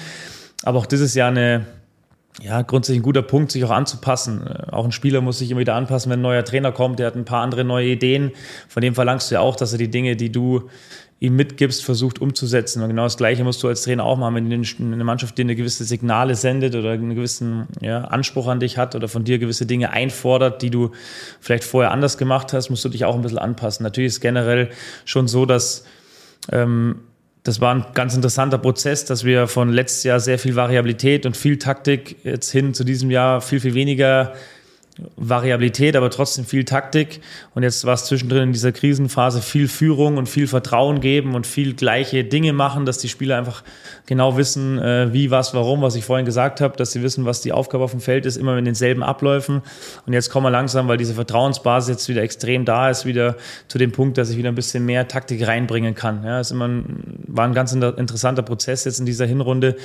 [0.64, 1.66] Aber auch das ist ja eine,
[2.42, 4.48] ja, grundsätzlich ein guter Punkt, sich auch anzupassen.
[4.72, 7.16] Auch ein Spieler muss sich immer wieder anpassen, wenn ein neuer Trainer kommt, der hat
[7.16, 8.32] ein paar andere neue Ideen.
[8.68, 10.70] Von dem verlangst du ja auch, dass er die Dinge, die du
[11.20, 12.82] ihm mitgibst, versucht umzusetzen.
[12.82, 15.56] Und genau das Gleiche musst du als Trainer auch machen, wenn eine Mannschaft dir eine
[15.56, 19.66] gewisse Signale sendet oder einen gewissen ja, Anspruch an dich hat oder von dir gewisse
[19.66, 20.92] Dinge einfordert, die du
[21.40, 23.84] vielleicht vorher anders gemacht hast, musst du dich auch ein bisschen anpassen.
[23.84, 24.70] Natürlich ist generell
[25.06, 25.86] schon so, dass
[26.52, 27.00] ähm,
[27.44, 31.38] das war ein ganz interessanter Prozess, dass wir von letztes Jahr sehr viel Variabilität und
[31.38, 34.34] viel Taktik jetzt hin zu diesem Jahr viel, viel weniger
[35.18, 37.20] Variabilität, aber trotzdem viel Taktik.
[37.54, 41.46] Und jetzt war es zwischendrin in dieser Krisenphase viel Führung und viel Vertrauen geben und
[41.46, 43.64] viel gleiche Dinge machen, dass die Spieler einfach
[44.06, 47.42] genau wissen, äh, wie, was, warum, was ich vorhin gesagt habe, dass sie wissen, was
[47.42, 49.62] die Aufgabe auf dem Feld ist, immer mit denselben Abläufen.
[50.06, 53.36] Und jetzt kommen wir langsam, weil diese Vertrauensbasis jetzt wieder extrem da ist, wieder
[53.68, 56.24] zu dem Punkt, dass ich wieder ein bisschen mehr Taktik reinbringen kann.
[56.24, 59.76] Ja, ist immer ein, war ein ganz interessanter Prozess jetzt in dieser Hinrunde,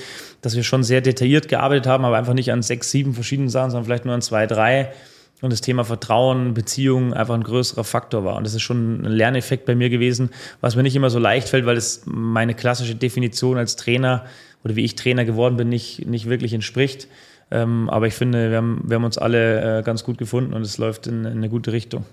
[0.41, 3.73] dass wir schon sehr detailliert gearbeitet haben, aber einfach nicht an sechs, sieben verschiedenen Sachen,
[3.73, 4.93] sondern vielleicht nur an zwei, drei
[5.41, 8.37] und das Thema Vertrauen, Beziehungen einfach ein größerer Faktor war.
[8.37, 11.49] Und das ist schon ein Lerneffekt bei mir gewesen, was mir nicht immer so leicht
[11.49, 14.25] fällt, weil es meine klassische Definition als Trainer
[14.65, 17.09] oder wie ich Trainer geworden bin, nicht, nicht wirklich entspricht.
[17.51, 20.63] Ähm, aber ich finde, wir haben, wir haben uns alle äh, ganz gut gefunden und
[20.63, 22.05] es läuft in, in eine gute Richtung.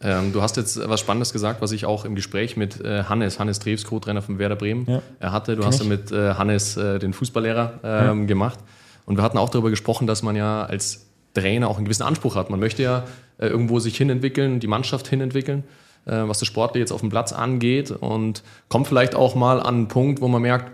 [0.00, 3.38] Ähm, du hast jetzt was Spannendes gesagt, was ich auch im Gespräch mit äh, Hannes,
[3.38, 5.02] Hannes Drews, Co-Trainer von Werder Bremen, ja.
[5.20, 5.56] er hatte.
[5.56, 8.26] Du Kenn hast ja mit äh, Hannes äh, den Fußballlehrer ähm, ja.
[8.26, 8.58] gemacht.
[9.06, 11.06] Und wir hatten auch darüber gesprochen, dass man ja als
[11.36, 12.50] Trainer auch einen gewissen Anspruch hat.
[12.50, 13.04] Man möchte ja
[13.38, 15.64] äh, irgendwo sich hinentwickeln, die Mannschaft hinentwickeln,
[16.06, 19.74] äh, was das Sportliche jetzt auf dem Platz angeht und kommt vielleicht auch mal an
[19.74, 20.72] einen Punkt, wo man merkt,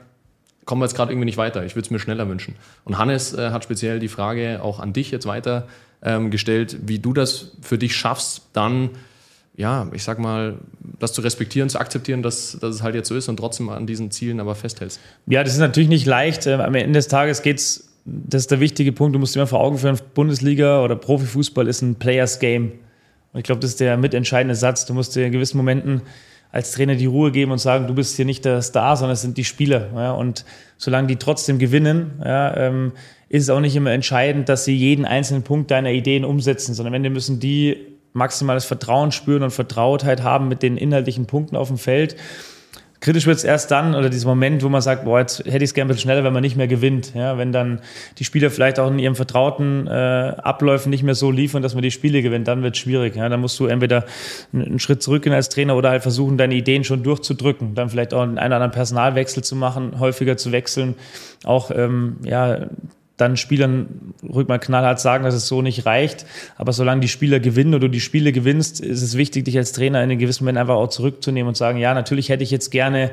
[0.64, 1.64] kommen wir jetzt gerade irgendwie nicht weiter.
[1.64, 2.54] Ich würde es mir schneller wünschen.
[2.84, 5.66] Und Hannes äh, hat speziell die Frage auch an dich jetzt weiter
[6.02, 8.90] ähm, gestellt, wie du das für dich schaffst, dann
[9.54, 10.56] ja, ich sag mal,
[10.98, 13.86] das zu respektieren, zu akzeptieren, dass, dass es halt jetzt so ist und trotzdem an
[13.86, 14.98] diesen Zielen aber festhältst.
[15.26, 16.46] Ja, das ist natürlich nicht leicht.
[16.46, 19.14] Ähm, am Ende des Tages geht es das ist der wichtige Punkt.
[19.14, 22.72] Du musst dir immer vor Augen führen, Bundesliga oder Profifußball ist ein Players Game.
[23.32, 24.86] Und ich glaube, das ist der mitentscheidende Satz.
[24.86, 26.02] Du musst dir in gewissen Momenten
[26.50, 29.22] als Trainer die Ruhe geben und sagen, du bist hier nicht der Star, sondern es
[29.22, 29.88] sind die Spieler.
[29.94, 30.44] Ja, und
[30.76, 32.92] solange die trotzdem gewinnen, ja, ähm,
[33.30, 36.92] ist es auch nicht immer entscheidend, dass sie jeden einzelnen Punkt deiner Ideen umsetzen, sondern
[36.92, 37.78] am Ende müssen die
[38.12, 42.16] maximales Vertrauen spüren und Vertrautheit haben mit den inhaltlichen Punkten auf dem Feld.
[43.02, 45.70] Kritisch wird es erst dann, oder dieser Moment, wo man sagt, boah, jetzt hätte ich
[45.70, 47.14] es gerne ein bisschen schneller, wenn man nicht mehr gewinnt.
[47.16, 47.80] Ja, wenn dann
[48.18, 51.82] die Spieler vielleicht auch in ihrem vertrauten äh, Abläufen nicht mehr so liefern, dass man
[51.82, 53.16] die Spiele gewinnt, dann wird es schwierig.
[53.16, 54.04] Ja, dann musst du entweder
[54.52, 57.74] einen Schritt zurückgehen als Trainer oder halt versuchen, deine Ideen schon durchzudrücken.
[57.74, 60.94] Dann vielleicht auch einen oder anderen Personalwechsel zu machen, häufiger zu wechseln.
[61.42, 62.68] Auch ähm, ja,
[63.22, 66.26] dann Spielern ruhig mal knallhart sagen, dass es so nicht reicht.
[66.56, 69.72] Aber solange die Spieler gewinnen oder du die Spiele gewinnst, ist es wichtig, dich als
[69.72, 72.70] Trainer in einem gewissen Moment einfach auch zurückzunehmen und sagen, ja, natürlich hätte ich jetzt
[72.70, 73.12] gerne,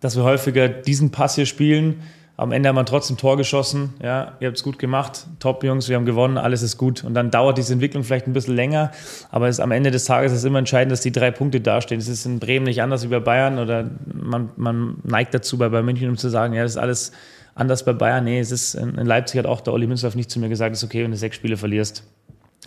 [0.00, 1.96] dass wir häufiger diesen Pass hier spielen.
[2.36, 3.94] Am Ende haben wir trotzdem Tor geschossen.
[4.02, 5.26] Ja, ihr habt es gut gemacht.
[5.38, 7.04] Top, Jungs, wir haben gewonnen, alles ist gut.
[7.04, 8.90] Und dann dauert diese Entwicklung vielleicht ein bisschen länger.
[9.30, 12.00] Aber es, am Ende des Tages ist immer entscheidend, dass die drei Punkte dastehen.
[12.00, 15.68] Es ist in Bremen nicht anders wie bei Bayern oder man, man neigt dazu, bei,
[15.68, 17.12] bei München, um zu sagen, ja, das ist alles
[17.54, 20.40] Anders bei Bayern, nee, es ist, in Leipzig hat auch der Olli Münzlaff nicht zu
[20.40, 22.04] mir gesagt, es ist okay, wenn du sechs Spiele verlierst.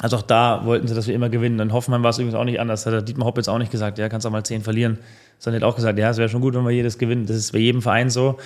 [0.01, 1.59] Also auch da wollten sie, dass wir immer gewinnen.
[1.59, 2.85] In Hoffenheim war es übrigens auch nicht anders.
[2.85, 4.99] Hat der Dietmar Hopp jetzt auch nicht gesagt, ja, kannst auch mal zehn verlieren.
[5.39, 7.25] Sondern hat auch gesagt, ja, es wäre schon gut, wenn wir jedes gewinnen.
[7.25, 8.37] Das ist bei jedem Verein so.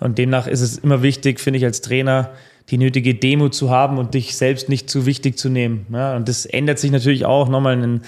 [0.00, 2.30] Und demnach ist es immer wichtig, finde ich, als Trainer,
[2.70, 5.86] die nötige Demo zu haben und dich selbst nicht zu wichtig zu nehmen.
[5.92, 8.00] Ja, und das ändert sich natürlich auch nochmal in,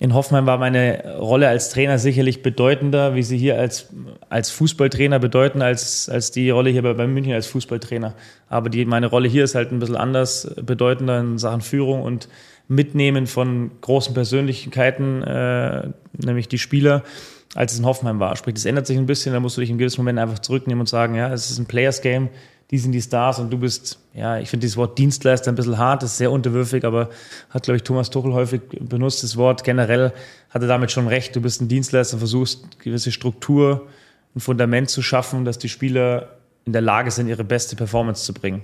[0.00, 3.90] in Hoffenheim war meine Rolle als Trainer sicherlich bedeutender, wie sie hier als,
[4.30, 8.14] als Fußballtrainer bedeuten, als, als die Rolle hier bei, bei München als Fußballtrainer.
[8.48, 12.30] Aber die, meine Rolle hier ist halt ein bisschen anders bedeutender in Sachen Führung und
[12.66, 17.04] Mitnehmen von großen Persönlichkeiten, äh, nämlich die Spieler,
[17.54, 18.36] als es in Hoffenheim war.
[18.36, 20.80] Sprich, das ändert sich ein bisschen, da musst du dich in gewissen Moment einfach zurücknehmen
[20.80, 22.30] und sagen, ja, es ist ein Players Game,
[22.70, 25.78] die sind die Stars und du bist, ja, ich finde dieses Wort Dienstleister ein bisschen
[25.78, 27.10] hart, ist sehr unterwürfig, aber
[27.50, 29.64] hat, glaube ich, Thomas Tuchel häufig benutzt, das Wort.
[29.64, 30.12] Generell
[30.50, 31.34] hat er damit schon recht.
[31.34, 33.88] Du bist ein Dienstleister, versuchst gewisse Struktur,
[34.36, 38.32] ein Fundament zu schaffen, dass die Spieler in der Lage sind, ihre beste Performance zu
[38.32, 38.62] bringen.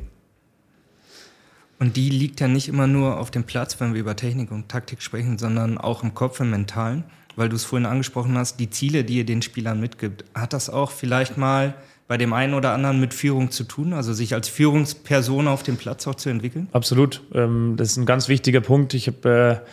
[1.80, 4.68] Und die liegt ja nicht immer nur auf dem Platz, wenn wir über Technik und
[4.68, 8.70] Taktik sprechen, sondern auch im Kopf, im Mentalen, weil du es vorhin angesprochen hast, die
[8.70, 10.24] Ziele, die ihr den Spielern mitgibt.
[10.32, 11.74] Hat das auch vielleicht mal
[12.08, 15.76] bei dem einen oder anderen mit Führung zu tun, also sich als Führungsperson auf dem
[15.76, 16.68] Platz auch zu entwickeln?
[16.72, 17.22] Absolut.
[17.34, 18.94] Ähm, das ist ein ganz wichtiger Punkt.
[18.94, 19.66] Ich habe äh,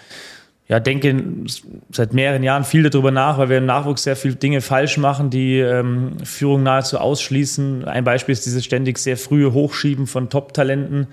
[0.67, 1.45] ja, denke
[1.91, 5.29] seit mehreren Jahren viel darüber nach, weil wir im Nachwuchs sehr viele Dinge falsch machen,
[5.29, 7.85] die ähm, Führung nahezu ausschließen.
[7.85, 11.07] Ein Beispiel ist dieses ständig sehr frühe Hochschieben von Top-Talenten.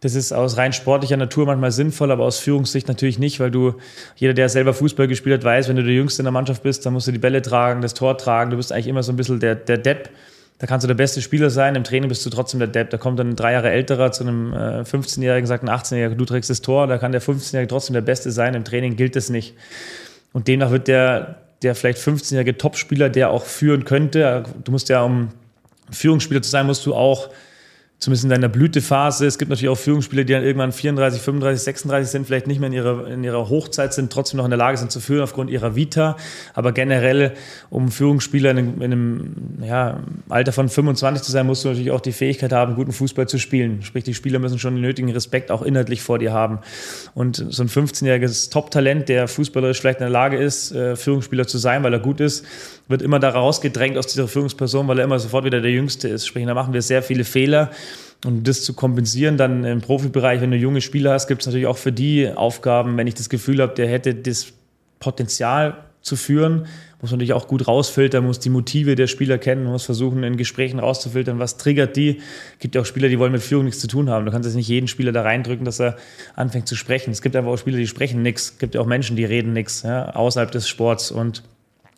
[0.00, 3.74] Das ist aus rein sportlicher Natur manchmal sinnvoll, aber aus Führungssicht natürlich nicht, weil du,
[4.16, 6.84] jeder, der selber Fußball gespielt hat, weiß, wenn du der Jüngste in der Mannschaft bist,
[6.84, 8.50] dann musst du die Bälle tragen, das Tor tragen.
[8.50, 10.10] Du bist eigentlich immer so ein bisschen der, der Depp.
[10.58, 12.88] Da kannst du der beste Spieler sein, im Training bist du trotzdem der Depp.
[12.90, 16.24] Da kommt dann ein drei Jahre älterer zu einem äh, 15-Jährigen, sagt ein 18-Jähriger, du
[16.24, 19.28] trägst das Tor, da kann der 15-Jährige trotzdem der Beste sein, im Training gilt das
[19.28, 19.54] nicht.
[20.32, 25.02] Und demnach wird der, der vielleicht 15-jährige Topspieler, der auch führen könnte, du musst ja,
[25.02, 25.28] um
[25.90, 27.28] Führungsspieler zu sein, musst du auch
[27.98, 29.26] zumindest in deiner Blütephase.
[29.26, 32.66] Es gibt natürlich auch Führungsspieler, die dann irgendwann 34, 35, 36 sind, vielleicht nicht mehr
[32.66, 35.50] in ihrer, in ihrer Hochzeit sind, trotzdem noch in der Lage sind zu führen aufgrund
[35.50, 36.16] ihrer Vita.
[36.52, 37.32] Aber generell,
[37.70, 41.90] um Führungsspieler in einem, in einem ja, Alter von 25 zu sein, musst du natürlich
[41.90, 43.82] auch die Fähigkeit haben, guten Fußball zu spielen.
[43.82, 46.58] Sprich, die Spieler müssen schon den nötigen Respekt auch inhaltlich vor dir haben.
[47.14, 51.56] Und so ein 15-jähriges Top-Talent, der fußballerisch vielleicht in der Lage ist, äh, Führungsspieler zu
[51.56, 52.44] sein, weil er gut ist,
[52.88, 56.26] wird immer da rausgedrängt aus dieser Führungsperson, weil er immer sofort wieder der Jüngste ist.
[56.26, 57.70] Sprich, da machen wir sehr viele Fehler.
[58.24, 61.66] Und das zu kompensieren, dann im Profibereich, wenn du junge Spieler hast, gibt es natürlich
[61.66, 64.52] auch für die Aufgaben, wenn ich das Gefühl habe, der hätte das
[64.98, 66.66] Potenzial zu führen,
[67.00, 70.36] muss man natürlich auch gut rausfiltern, muss die Motive der Spieler kennen, muss versuchen, in
[70.36, 72.18] Gesprächen rauszufiltern, was triggert die.
[72.54, 74.24] Es gibt ja auch Spieler, die wollen mit Führung nichts zu tun haben.
[74.24, 75.96] Du kannst jetzt nicht jeden Spieler da reindrücken, dass er
[76.36, 77.10] anfängt zu sprechen.
[77.10, 78.52] Es gibt einfach auch Spieler, die sprechen nichts.
[78.52, 81.42] Es gibt ja auch Menschen, die reden nichts ja, außerhalb des Sports und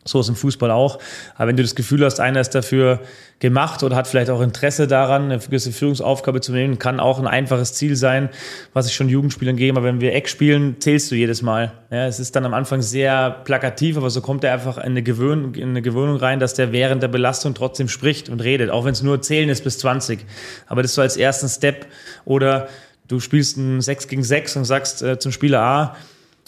[0.04, 0.98] so ist im Fußball auch.
[1.36, 3.00] Aber wenn du das Gefühl hast, einer ist dafür
[3.40, 7.26] gemacht oder hat vielleicht auch Interesse daran, eine gewisse Führungsaufgabe zu nehmen, kann auch ein
[7.26, 8.30] einfaches Ziel sein,
[8.72, 9.78] was ich schon Jugendspielern gebe.
[9.78, 11.72] Aber wenn wir Eck spielen, zählst du jedes Mal.
[11.90, 15.02] Ja, es ist dann am Anfang sehr plakativ, aber so kommt er einfach in eine,
[15.02, 18.84] Gewöhn in eine Gewöhnung rein, dass der während der Belastung trotzdem spricht und redet, auch
[18.84, 20.24] wenn es nur zählen ist bis 20.
[20.66, 21.86] Aber das so als ersten Step.
[22.24, 22.68] Oder
[23.06, 25.96] du spielst ein 6 gegen 6 und sagst äh, zum Spieler A,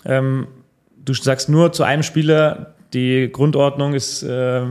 [0.05, 0.48] ähm,
[1.05, 4.62] du sagst nur zu einem Spieler, die Grundordnung ist, äh,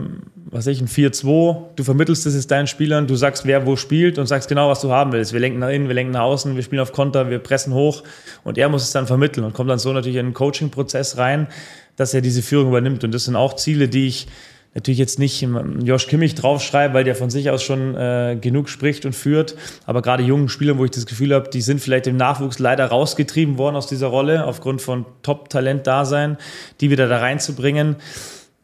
[0.51, 1.76] was ich, ein 4-2.
[1.76, 4.91] Du vermittelst es deinen Spielern, du sagst, wer wo spielt und sagst genau, was du
[4.91, 5.32] haben willst.
[5.32, 8.03] Wir lenken nach innen, wir lenken nach außen, wir spielen auf Konter, wir pressen hoch
[8.43, 11.47] und er muss es dann vermitteln und kommt dann so natürlich in einen Coaching-Prozess rein,
[11.95, 13.03] dass er diese Führung übernimmt.
[13.03, 14.28] Und das sind auch Ziele, die ich
[14.74, 15.45] natürlich jetzt nicht
[15.84, 19.55] Josh Kimmich draufschreibe, weil der von sich aus schon äh, genug spricht und führt.
[19.86, 22.86] Aber gerade jungen Spielern, wo ich das Gefühl habe, die sind vielleicht im Nachwuchs leider
[22.86, 26.38] rausgetrieben worden aus dieser Rolle, aufgrund von Top-Talent-Dasein,
[26.82, 27.95] die wieder da reinzubringen.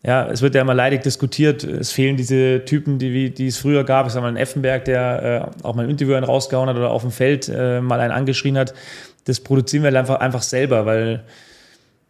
[0.06, 1.64] Ja, es wird ja immer leidig diskutiert.
[1.64, 4.06] Es fehlen diese Typen, die, die es früher gab.
[4.06, 6.92] Ich sag mal, ein Effenberg, der äh, auch mal ein Interview einen rausgehauen hat oder
[6.92, 8.76] auf dem Feld äh, mal einen angeschrien hat.
[9.24, 11.24] Das produzieren wir einfach, einfach selber, weil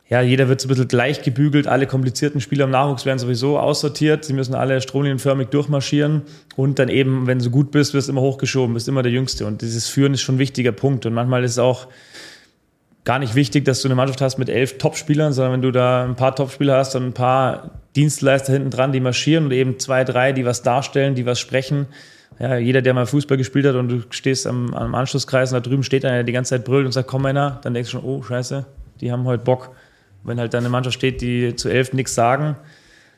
[0.07, 1.65] ja, jeder wird so ein bisschen gleich gebügelt.
[1.65, 4.23] Alle komplizierten Spieler im Nachwuchs werden sowieso aussortiert.
[4.23, 6.21] Sie müssen alle stromlinienförmig durchmarschieren.
[6.55, 9.47] Und dann eben, wenn du gut bist, wirst du immer hochgeschoben, bist immer der Jüngste.
[9.47, 11.07] Und dieses Führen ist schon ein wichtiger Punkt.
[11.07, 11.87] Und manchmal ist es auch
[13.03, 16.03] gar nicht wichtig, dass du eine Mannschaft hast mit elf Topspielern, sondern wenn du da
[16.03, 20.03] ein paar Topspieler hast und ein paar Dienstleister hinten dran, die marschieren und eben zwei,
[20.03, 21.87] drei, die was darstellen, die was sprechen.
[22.37, 25.67] Ja, jeder, der mal Fußball gespielt hat und du stehst am, am Anschlusskreis und da
[25.67, 27.97] drüben steht einer, der die ganze Zeit brüllt und sagt, komm Männer, dann denkst du
[27.97, 28.65] schon, oh Scheiße,
[28.99, 29.71] die haben heute Bock.
[30.25, 32.55] Wenn halt dann eine Mannschaft steht, die zu elf nichts sagen,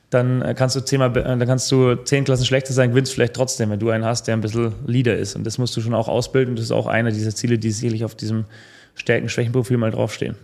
[0.09, 3.33] dann äh, kannst du zehnmal, äh, dann kannst du zehn Klassen schlechter sein, gewinnst vielleicht
[3.33, 5.35] trotzdem, wenn du einen hast, der ein bisschen Leader ist.
[5.35, 6.55] Und das musst du schon auch ausbilden.
[6.55, 8.45] Das ist auch einer dieser Ziele, die sicherlich auf diesem
[8.95, 10.35] Stärken-Schwächen-Profil mal draufstehen.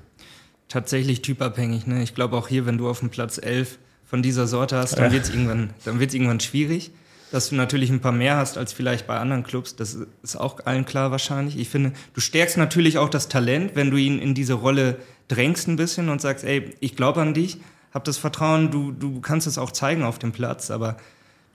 [0.68, 1.88] Tatsächlich typabhängig.
[1.88, 2.04] Ne?
[2.04, 5.06] Ich glaube auch hier, wenn du auf dem Platz elf von dieser Sorte hast, dann
[5.06, 5.12] ja.
[5.12, 6.92] wird es irgendwann, irgendwann schwierig.
[7.32, 10.66] Dass du natürlich ein paar mehr hast als vielleicht bei anderen Clubs, das ist auch
[10.66, 11.58] allen klar wahrscheinlich.
[11.58, 14.98] Ich finde, du stärkst natürlich auch das Talent, wenn du ihn in diese Rolle
[15.28, 17.60] drängst ein bisschen und sagst, ey, ich glaube an dich,
[17.94, 20.98] hab das Vertrauen, du, du kannst es auch zeigen auf dem Platz, aber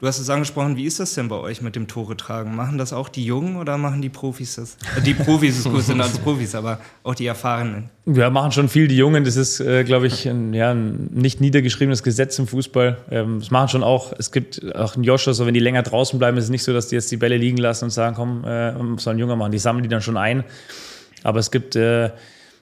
[0.01, 2.55] Du hast es angesprochen, wie ist das denn bei euch mit dem Tore tragen?
[2.55, 4.77] Machen das auch die Jungen oder machen die Profis das?
[4.97, 7.91] Äh, die Profis ist gut, sind als Profis, aber auch die Erfahrenen.
[8.07, 9.25] Wir machen schon viel die Jungen.
[9.25, 12.97] Das ist, äh, glaube ich, ein, ja, ein nicht niedergeschriebenes Gesetz im Fußball.
[13.11, 14.13] Ähm, das machen schon auch.
[14.17, 16.73] Es gibt auch einen Joshua, so wenn die länger draußen bleiben, ist es nicht so,
[16.73, 19.51] dass die jetzt die Bälle liegen lassen und sagen, komm, äh, soll ein Junger machen.
[19.51, 20.45] Die sammeln die dann schon ein.
[21.25, 22.11] Aber es gibt äh,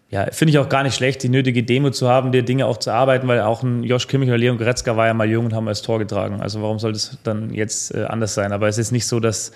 [0.09, 2.77] ja, finde ich auch gar nicht schlecht, die nötige Demo zu haben, die Dinge auch
[2.77, 5.53] zu arbeiten, weil auch ein Josh Kimmich oder Leon Goretzka war ja mal jung und
[5.53, 6.41] haben als Tor getragen.
[6.41, 8.53] Also warum soll das dann jetzt äh, anders sein?
[8.53, 9.51] Aber es ist nicht so, dass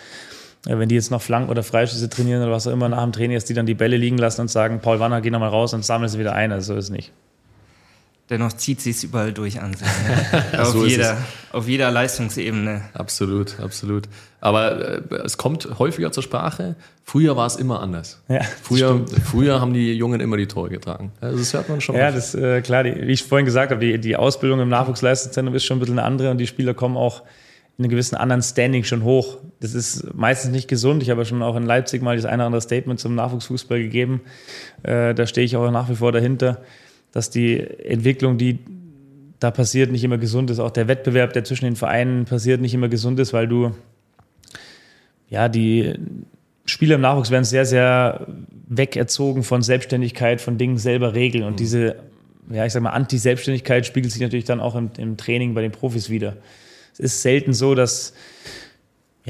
[0.66, 3.12] äh, wenn die jetzt noch Flanken oder Freischüsse trainieren oder was auch immer nach dem
[3.12, 5.72] Training ist, die dann die Bälle liegen lassen und sagen, Paul Wanner, geh nochmal raus
[5.72, 6.50] und sammle sie wieder ein.
[6.50, 7.12] Also so ist es nicht.
[8.30, 9.88] Dennoch zieht sie es überall durch an sich.
[9.88, 10.60] Ne?
[10.60, 11.16] auf, so jeder,
[11.52, 12.82] auf jeder Leistungsebene.
[12.94, 14.04] Absolut, absolut.
[14.40, 16.76] Aber äh, es kommt häufiger zur Sprache.
[17.02, 18.22] Früher war es immer anders.
[18.28, 21.10] Ja, früher, früher haben die Jungen immer die Tore getragen.
[21.20, 21.96] Also das hört man schon.
[21.96, 22.84] Ja, das äh, klar.
[22.84, 25.98] Die, wie ich vorhin gesagt habe, die, die Ausbildung im Nachwuchsleistungszentrum ist schon ein bisschen
[25.98, 27.22] eine andere und die Spieler kommen auch
[27.78, 29.38] in einem gewissen anderen Standing schon hoch.
[29.58, 31.02] Das ist meistens nicht gesund.
[31.02, 34.20] Ich habe schon auch in Leipzig mal das eine oder andere Statement zum Nachwuchsfußball gegeben.
[34.84, 36.58] Äh, da stehe ich auch nach wie vor dahinter
[37.12, 38.58] dass die Entwicklung, die
[39.38, 40.58] da passiert, nicht immer gesund ist.
[40.58, 43.74] Auch der Wettbewerb, der zwischen den Vereinen passiert, nicht immer gesund ist, weil du,
[45.28, 45.94] ja, die
[46.66, 48.26] Spieler im Nachwuchs werden sehr, sehr
[48.68, 51.44] wegerzogen von Selbstständigkeit, von Dingen selber regeln.
[51.44, 51.56] Und mhm.
[51.56, 51.96] diese,
[52.50, 55.72] ja, ich sag mal, Anti-Selbstständigkeit spiegelt sich natürlich dann auch im, im Training bei den
[55.72, 56.36] Profis wieder.
[56.92, 58.12] Es ist selten so, dass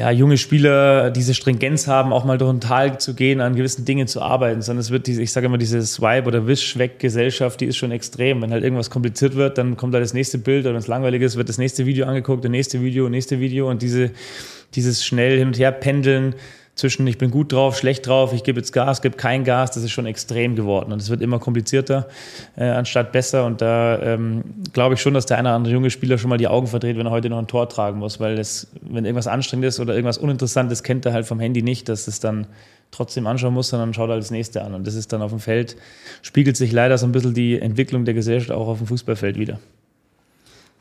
[0.01, 3.85] ja, junge Spieler diese Stringenz haben, auch mal durch ein Tal zu gehen, an gewissen
[3.85, 7.67] Dingen zu arbeiten, sondern es wird diese, ich sage immer, diese Swipe- oder Wisch-Weg-Gesellschaft, die
[7.67, 8.41] ist schon extrem.
[8.41, 11.21] Wenn halt irgendwas kompliziert wird, dann kommt da das nächste Bild oder wenn es langweilig
[11.21, 14.13] ist, wird das nächste Video angeguckt, das nächste Video, nächste Video und diese,
[14.75, 16.35] dieses schnell hin und her pendeln,
[16.81, 19.85] zwischen ich bin gut drauf, schlecht drauf, ich gebe jetzt Gas, gebe kein Gas, das
[19.85, 20.93] ist schon extrem geworden.
[20.93, 22.09] Und es wird immer komplizierter
[22.57, 23.45] äh, anstatt besser.
[23.45, 26.39] Und da ähm, glaube ich schon, dass der eine oder andere junge Spieler schon mal
[26.39, 28.19] die Augen verdreht, wenn er heute noch ein Tor tragen muss.
[28.19, 31.89] Weil das, wenn irgendwas anstrengend ist oder irgendwas Uninteressantes, kennt er halt vom Handy nicht,
[31.89, 32.47] dass es dann
[32.91, 34.75] trotzdem anschauen muss, sondern schaut halt das nächste an.
[34.75, 35.77] Und das ist dann auf dem Feld,
[36.23, 39.61] spiegelt sich leider so ein bisschen die Entwicklung der Gesellschaft auch auf dem Fußballfeld wieder.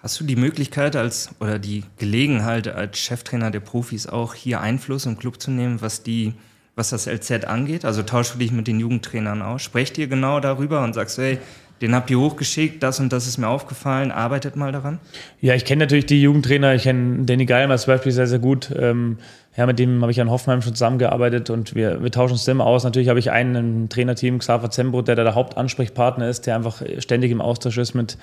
[0.01, 5.05] Hast du die Möglichkeit als oder die Gelegenheit als Cheftrainer der Profis auch hier Einfluss
[5.05, 6.33] im Club zu nehmen, was die
[6.79, 7.83] was das LZ angeht?
[7.83, 9.61] Also tauschst du dich mit den Jugendtrainern aus?
[9.61, 11.37] Sprecht ihr genau darüber und sagst, hey,
[11.81, 14.99] den habt ihr hochgeschickt, das und das ist mir aufgefallen, arbeitet mal daran?
[15.41, 18.71] Ja, ich kenne natürlich die Jugendtrainer, ich kenne Danny Geilmer zum Beispiel sehr, sehr gut.
[18.77, 19.17] Ähm,
[19.57, 22.65] ja, mit dem habe ich an Hoffenheim schon zusammengearbeitet und wir, wir tauschen uns immer
[22.65, 22.83] aus.
[22.83, 26.81] Natürlich habe ich einen im Trainerteam, Xaver Zembrot, der da der Hauptansprechpartner ist, der einfach
[26.99, 28.17] ständig im Austausch ist mit,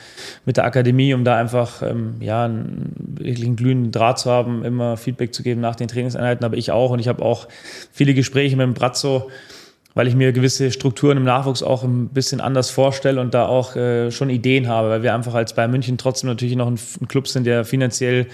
[0.45, 4.65] mit der Akademie, um da einfach ähm, ja, einen, wirklich einen glühenden Draht zu haben,
[4.65, 6.91] immer Feedback zu geben nach den Trainingseinheiten, aber ich auch.
[6.91, 7.49] Und ich habe auch
[7.93, 9.29] viele Gespräche mit dem Brazzo,
[9.95, 13.75] weil ich mir gewisse Strukturen im Nachwuchs auch ein bisschen anders vorstelle und da auch
[13.75, 17.09] äh, schon Ideen habe, weil wir einfach als Bayern München trotzdem natürlich noch ein, ein
[17.09, 18.27] Club sind, der finanziell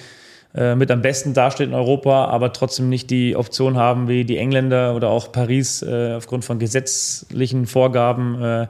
[0.55, 4.37] äh, mit am besten dasteht in Europa, aber trotzdem nicht die Option haben wie die
[4.37, 8.67] Engländer oder auch Paris äh, aufgrund von gesetzlichen Vorgaben äh,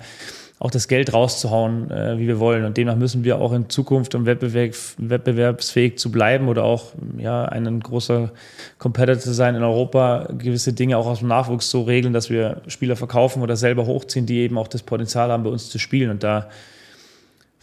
[0.62, 2.64] auch das Geld rauszuhauen, äh, wie wir wollen.
[2.64, 7.44] Und demnach müssen wir auch in Zukunft, um Wettbewerb, wettbewerbsfähig zu bleiben oder auch ja,
[7.46, 8.30] ein großer
[8.78, 12.62] Competitor zu sein in Europa, gewisse Dinge auch aus dem Nachwuchs so regeln, dass wir
[12.68, 16.10] Spieler verkaufen oder selber hochziehen, die eben auch das Potenzial haben, bei uns zu spielen.
[16.10, 16.48] Und da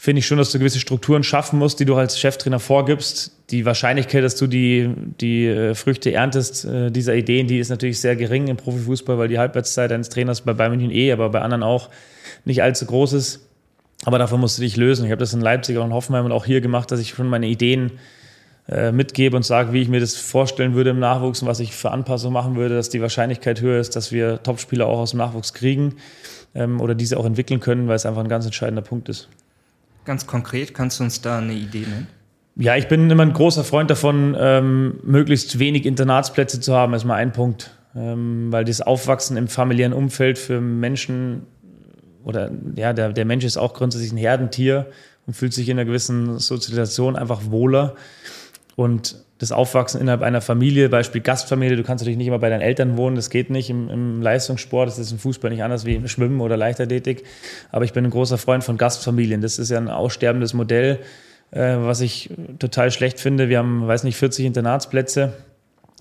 [0.01, 3.33] finde ich schon, dass du gewisse Strukturen schaffen musst, die du als Cheftrainer vorgibst.
[3.49, 4.89] Die Wahrscheinlichkeit, dass du die,
[5.19, 9.27] die äh, Früchte erntest äh, dieser Ideen, die ist natürlich sehr gering im Profifußball, weil
[9.27, 11.89] die Halbwertszeit eines Trainers bei Bayern München eh, aber bei anderen auch
[12.45, 13.49] nicht allzu groß ist.
[14.05, 15.03] Aber davon musst du dich lösen.
[15.03, 17.47] Ich habe das in Leipzig und Hoffenheim und auch hier gemacht, dass ich schon meine
[17.47, 17.91] Ideen
[18.69, 21.75] äh, mitgebe und sage, wie ich mir das vorstellen würde im Nachwuchs und was ich
[21.75, 25.17] für Anpassungen machen würde, dass die Wahrscheinlichkeit höher ist, dass wir Topspieler auch aus dem
[25.17, 25.95] Nachwuchs kriegen
[26.55, 29.27] ähm, oder diese auch entwickeln können, weil es einfach ein ganz entscheidender Punkt ist.
[30.09, 32.07] Ganz konkret, kannst du uns da eine Idee nennen?
[32.55, 37.03] Ja, ich bin immer ein großer Freund davon, ähm, möglichst wenig Internatsplätze zu haben, ist
[37.05, 37.77] mal ein Punkt.
[37.95, 41.45] Ähm, weil das Aufwachsen im familiären Umfeld für Menschen
[42.23, 44.87] oder ja, der, der Mensch ist auch grundsätzlich ein Herdentier
[45.27, 47.93] und fühlt sich in einer gewissen Sozialisation einfach wohler.
[48.75, 52.61] Und das Aufwachsen innerhalb einer Familie, Beispiel Gastfamilie, du kannst natürlich nicht immer bei deinen
[52.61, 55.95] Eltern wohnen, das geht nicht im, im Leistungssport, das ist im Fußball nicht anders wie
[55.95, 57.23] im Schwimmen oder Leichtathletik.
[57.71, 59.41] Aber ich bin ein großer Freund von Gastfamilien.
[59.41, 60.99] Das ist ja ein aussterbendes Modell,
[61.51, 62.29] äh, was ich
[62.59, 63.47] total schlecht finde.
[63.47, 65.33] Wir haben, weiß nicht, 40 Internatsplätze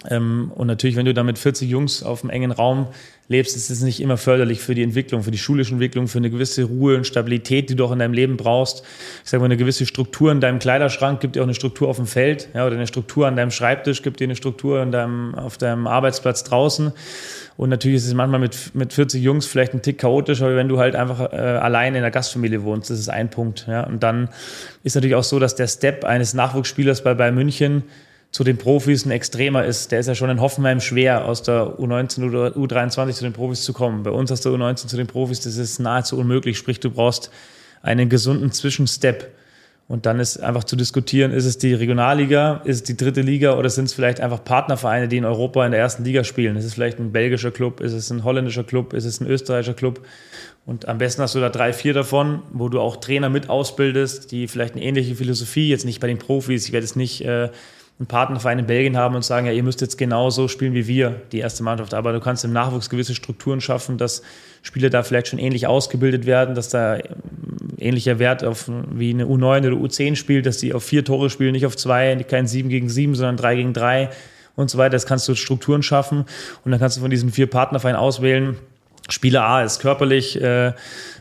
[0.08, 2.88] ähm, und natürlich, wenn du da mit 40 Jungs auf einem engen Raum
[3.28, 6.30] lebst, ist es nicht immer förderlich für die Entwicklung, für die schulische Entwicklung, für eine
[6.30, 8.82] gewisse Ruhe und Stabilität, die du auch in deinem Leben brauchst.
[9.22, 11.96] Ich sage mal, eine gewisse Struktur in deinem Kleiderschrank gibt dir auch eine Struktur auf
[11.96, 15.34] dem Feld, ja, oder eine Struktur an deinem Schreibtisch gibt dir eine Struktur in deinem,
[15.34, 16.92] auf deinem Arbeitsplatz draußen.
[17.58, 20.78] Und natürlich ist es manchmal mit, mit 40 Jungs vielleicht ein Tick chaotischer, wenn du
[20.78, 22.88] halt einfach äh, allein in der Gastfamilie wohnst.
[22.88, 23.66] Das ist ein Punkt.
[23.68, 23.84] Ja.
[23.84, 24.28] Und dann
[24.84, 27.82] ist natürlich auch so, dass der Step eines Nachwuchsspielers bei Bayern München
[28.30, 29.90] zu den Profis ein extremer ist.
[29.90, 33.62] Der ist ja schon in Hoffenheim schwer, aus der U19 oder U23 zu den Profis
[33.62, 34.02] zu kommen.
[34.02, 36.58] Bei uns aus der U19 zu den Profis, das ist nahezu unmöglich.
[36.58, 37.30] Sprich, du brauchst
[37.82, 39.32] einen gesunden Zwischenstep.
[39.88, 43.56] Und dann ist einfach zu diskutieren, ist es die Regionalliga, ist es die dritte Liga
[43.56, 46.56] oder sind es vielleicht einfach Partnervereine, die in Europa in der ersten Liga spielen?
[46.56, 49.72] Ist es vielleicht ein belgischer Club, ist es ein holländischer Club, ist es ein österreichischer
[49.72, 50.06] Club?
[50.66, 54.30] Und am besten hast du da drei, vier davon, wo du auch Trainer mit ausbildest,
[54.30, 57.48] die vielleicht eine ähnliche Philosophie, jetzt nicht bei den Profis, ich werde es nicht äh,
[57.98, 61.20] einen Partnerverein in Belgien haben und sagen, ja, ihr müsst jetzt genauso spielen wie wir,
[61.32, 61.94] die erste Mannschaft.
[61.94, 64.22] Aber du kannst im Nachwuchs gewisse Strukturen schaffen, dass
[64.62, 66.98] Spieler da vielleicht schon ähnlich ausgebildet werden, dass da
[67.78, 71.52] ähnlicher Wert auf wie eine U9 oder U10 spielt, dass die auf vier Tore spielen,
[71.52, 74.10] nicht auf zwei, kein sieben gegen sieben, sondern drei gegen drei
[74.54, 74.90] und so weiter.
[74.90, 76.24] Das kannst du Strukturen schaffen
[76.64, 78.56] und dann kannst du von diesen vier Partnervereinen auswählen,
[79.10, 80.72] Spieler A ist körperlich äh,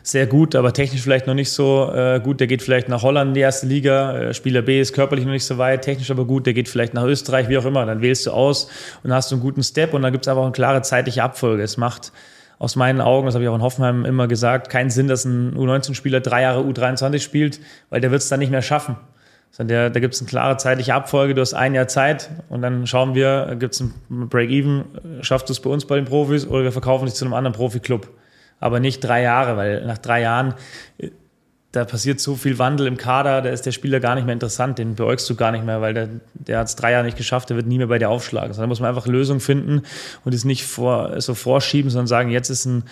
[0.02, 2.38] sehr gut, aber technisch vielleicht noch nicht so äh, gut.
[2.38, 4.18] Der geht vielleicht nach Holland in die erste Liga.
[4.18, 6.46] Äh, Spieler B ist körperlich noch nicht so weit, technisch aber gut.
[6.46, 7.86] Der geht vielleicht nach Österreich, wie auch immer.
[7.86, 8.68] Dann wählst du aus
[9.02, 11.62] und hast einen guten Step und dann gibt es auch eine klare zeitliche Abfolge.
[11.62, 12.12] Es macht
[12.58, 15.54] aus meinen Augen, das habe ich auch in Hoffenheim immer gesagt, keinen Sinn, dass ein
[15.56, 18.96] U19-Spieler drei Jahre U23 spielt, weil der wird es dann nicht mehr schaffen.
[19.58, 22.86] Der, da gibt es eine klare zeitliche Abfolge, du hast ein Jahr Zeit und dann
[22.86, 24.84] schauen wir, gibt es ein Break-Even,
[25.22, 27.54] schaffst du es bei uns bei den Profis oder wir verkaufen dich zu einem anderen
[27.56, 28.08] Profiklub.
[28.60, 30.54] Aber nicht drei Jahre, weil nach drei Jahren,
[30.98, 31.10] äh,
[31.72, 34.78] da passiert so viel Wandel im Kader, da ist der Spieler gar nicht mehr interessant,
[34.78, 37.50] den beäugst du gar nicht mehr, weil der, der hat es drei Jahre nicht geschafft,
[37.50, 38.54] der wird nie mehr bei dir aufschlagen.
[38.54, 39.82] Sondern da muss man einfach Lösungen finden
[40.24, 42.84] und es nicht vor, so vorschieben, sondern sagen, jetzt ist ein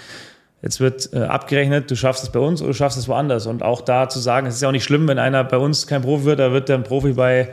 [0.62, 3.46] Jetzt wird äh, abgerechnet, du schaffst es bei uns oder du schaffst es woanders.
[3.46, 5.86] Und auch da zu sagen, es ist ja auch nicht schlimm, wenn einer bei uns
[5.86, 7.50] kein Profi wird, da wird der ein Profi bei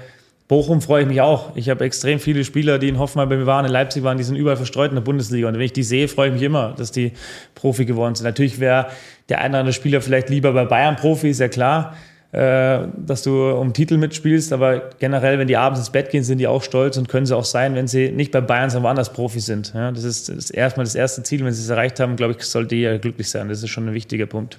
[0.48, 1.56] Bochum, freue ich mich auch.
[1.56, 4.24] Ich habe extrem viele Spieler, die in Hoffenheim bei mir waren, in Leipzig waren, die
[4.24, 5.48] sind überall verstreut in der Bundesliga.
[5.48, 7.14] Und wenn ich die sehe, freue ich mich immer, dass die
[7.56, 8.26] Profi geworden sind.
[8.26, 8.88] Natürlich wäre
[9.30, 11.96] der eine oder andere Spieler vielleicht lieber bei Bayern Profi, ist ja klar.
[12.34, 16.40] Äh, dass du um Titel mitspielst, aber generell, wenn die abends ins Bett gehen, sind
[16.40, 19.14] die auch stolz und können sie auch sein, wenn sie nicht bei Bayern, sondern woanders
[19.14, 19.72] Profi sind.
[19.76, 21.46] Ja, das ist, das erstmal das erste Ziel.
[21.46, 23.50] Wenn sie es erreicht haben, glaube ich, sollte jeder glücklich sein.
[23.50, 24.58] Das ist schon ein wichtiger Punkt.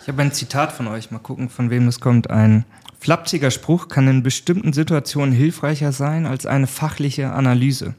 [0.00, 2.30] Ich habe ein Zitat von euch, mal gucken, von wem es kommt.
[2.30, 2.64] Ein
[2.98, 7.94] flapsiger Spruch kann in bestimmten Situationen hilfreicher sein als eine fachliche Analyse.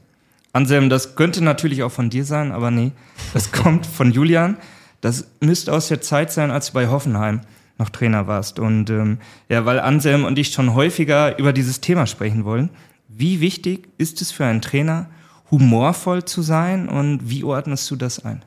[0.52, 2.92] Anselm, das könnte natürlich auch von dir sein, aber nee,
[3.32, 4.58] das kommt von Julian.
[5.00, 7.40] Das müsste aus der Zeit sein, als bei Hoffenheim
[7.78, 8.58] noch Trainer warst.
[8.58, 9.18] Und ähm,
[9.48, 12.70] ja, weil Anselm und ich schon häufiger über dieses Thema sprechen wollen.
[13.08, 15.08] Wie wichtig ist es für einen Trainer,
[15.50, 18.42] humorvoll zu sein und wie ordnest du das ein?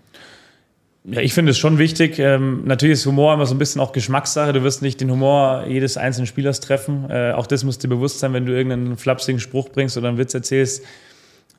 [1.09, 2.19] Ja, ich finde es schon wichtig.
[2.19, 4.51] Ähm, natürlich ist Humor immer so ein bisschen auch Geschmackssache.
[4.51, 7.09] Du wirst nicht den Humor jedes einzelnen Spielers treffen.
[7.09, 10.17] Äh, auch das musst dir bewusst sein, wenn du irgendeinen flapsigen Spruch bringst oder einen
[10.17, 10.83] Witz erzählst.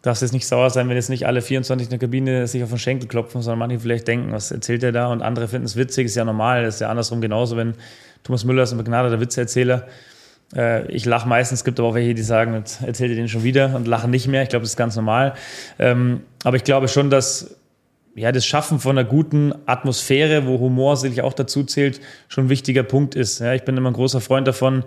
[0.02, 2.68] Darfst jetzt nicht sauer sein, wenn jetzt nicht alle 24 in der Kabine sich auf
[2.68, 5.08] den Schenkel klopfen, sondern manche vielleicht denken, was erzählt der da?
[5.08, 6.64] Und andere finden es witzig, ist ja normal.
[6.64, 7.74] Ist ja andersrum genauso, wenn
[8.22, 9.86] Thomas Müller ist ein begnadeter Witzeerzähler.
[10.54, 13.28] Äh, ich lache meistens, es gibt aber auch welche, die sagen, jetzt erzählt ihr den
[13.28, 14.42] schon wieder und lachen nicht mehr.
[14.42, 15.34] Ich glaube, das ist ganz normal.
[15.78, 17.56] Ähm, aber ich glaube schon, dass
[18.14, 22.48] ja, das Schaffen von einer guten Atmosphäre, wo Humor sicherlich auch dazu zählt, schon ein
[22.48, 23.38] wichtiger Punkt ist.
[23.38, 24.84] Ja, ich bin immer ein großer Freund davon,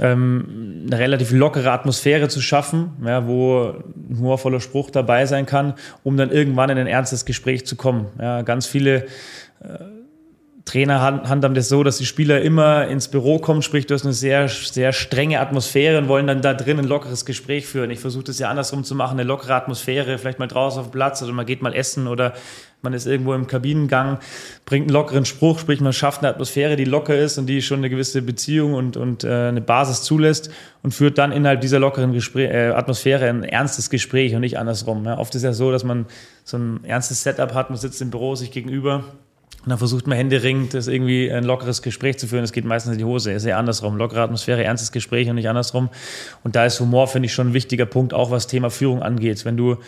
[0.00, 3.74] ähm, eine relativ lockere Atmosphäre zu schaffen, ja, wo
[4.10, 8.06] ein humorvoller Spruch dabei sein kann, um dann irgendwann in ein ernstes Gespräch zu kommen.
[8.20, 9.06] Ja, ganz viele
[9.60, 9.96] äh,
[10.66, 14.12] Trainer handhaben das so, dass die Spieler immer ins Büro kommen, sprich, du hast eine
[14.12, 17.92] sehr, sehr strenge Atmosphäre und wollen dann da drin ein lockeres Gespräch führen.
[17.92, 20.92] Ich versuche das ja andersrum zu machen, eine lockere Atmosphäre, vielleicht mal draußen auf dem
[20.92, 22.34] Platz oder man geht mal essen oder
[22.82, 24.18] man ist irgendwo im Kabinengang,
[24.64, 27.78] bringt einen lockeren Spruch, sprich, man schafft eine Atmosphäre, die locker ist und die schon
[27.78, 30.50] eine gewisse Beziehung und, und äh, eine Basis zulässt
[30.82, 35.04] und führt dann innerhalb dieser lockeren Gespräch, äh, Atmosphäre ein ernstes Gespräch und nicht andersrum.
[35.04, 35.18] Ja.
[35.18, 36.06] Oft ist ja so, dass man
[36.44, 39.04] so ein ernstes Setup hat, man sitzt im Büro sich gegenüber
[39.66, 42.44] und dann versucht man händeringend, das irgendwie ein lockeres Gespräch zu führen.
[42.44, 43.32] Es geht meistens in die Hose.
[43.32, 43.96] Ist eher andersrum.
[43.96, 45.88] Lockere Atmosphäre, ernstes Gespräch und nicht andersrum.
[46.44, 49.44] Und da ist Humor, finde ich, schon ein wichtiger Punkt, auch was Thema Führung angeht.
[49.44, 49.78] Wenn du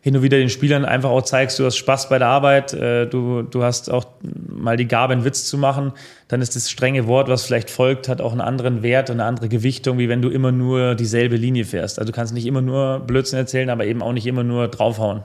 [0.00, 3.06] hin und wieder den Spielern einfach auch zeigst, du hast Spaß bei der Arbeit, äh,
[3.06, 4.06] du, du hast auch
[4.48, 5.92] mal die Gabe, einen Witz zu machen,
[6.26, 9.24] dann ist das strenge Wort, was vielleicht folgt, hat auch einen anderen Wert und eine
[9.28, 12.00] andere Gewichtung, wie wenn du immer nur dieselbe Linie fährst.
[12.00, 15.22] Also du kannst nicht immer nur Blödsinn erzählen, aber eben auch nicht immer nur draufhauen.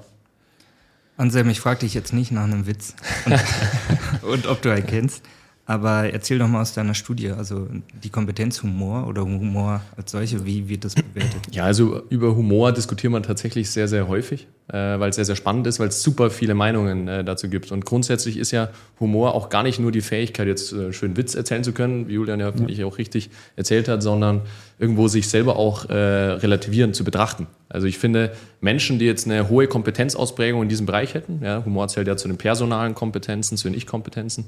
[1.18, 2.96] Anselm, ich frage dich jetzt nicht nach einem Witz
[3.26, 3.42] und,
[4.24, 5.24] und ob du einen kennst.
[5.66, 7.70] Aber erzähl doch mal aus deiner Studie, also
[8.04, 11.40] die Kompetenz Humor oder Humor als solche, wie wird das bewertet?
[11.52, 15.38] Ja, also über Humor diskutiert man tatsächlich sehr, sehr häufig, äh, weil es sehr, sehr
[15.38, 17.72] spannend ist, weil es super viele Meinungen äh, dazu gibt.
[17.72, 21.34] Und grundsätzlich ist ja Humor auch gar nicht nur die Fähigkeit, jetzt äh, schön Witz
[21.34, 24.42] erzählen zu können, wie Julian ja, finde ich, auch richtig erzählt hat, sondern
[24.80, 27.48] irgendwo sich selber auch äh, relativieren zu betrachten.
[27.70, 31.88] Also ich finde, Menschen, die jetzt eine hohe Kompetenzausprägung in diesem Bereich hätten, ja, Humor
[31.88, 34.46] zählt ja zu den personalen Kompetenzen, zu den Ich-Kompetenzen,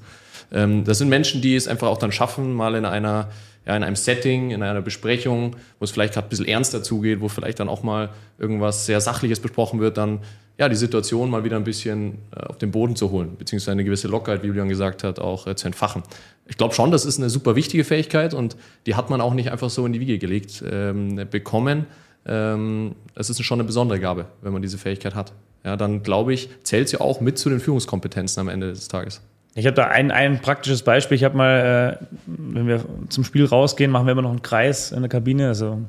[0.51, 3.29] das sind Menschen, die es einfach auch dann schaffen, mal in einer
[3.65, 7.21] ja, in einem Setting, in einer Besprechung, wo es vielleicht gerade ein bisschen ernster zugeht,
[7.21, 10.19] wo vielleicht dann auch mal irgendwas sehr Sachliches besprochen wird, dann
[10.57, 13.83] ja, die Situation mal wieder ein bisschen äh, auf den Boden zu holen, beziehungsweise eine
[13.83, 16.03] gewisse Lockerheit, wie Julian gesagt hat, auch äh, zu entfachen.
[16.47, 19.51] Ich glaube schon, das ist eine super wichtige Fähigkeit und die hat man auch nicht
[19.51, 21.87] einfach so in die Wiege gelegt ähm, bekommen.
[22.25, 25.33] Ähm, es ist schon eine besondere Gabe, wenn man diese Fähigkeit hat.
[25.65, 29.21] Ja, dann glaube ich, zählt sie auch mit zu den Führungskompetenzen am Ende des Tages.
[29.57, 31.15] Ich habe da ein, ein praktisches Beispiel.
[31.15, 34.91] Ich habe mal, äh, wenn wir zum Spiel rausgehen, machen wir immer noch einen Kreis
[34.91, 35.47] in der Kabine.
[35.47, 35.79] Also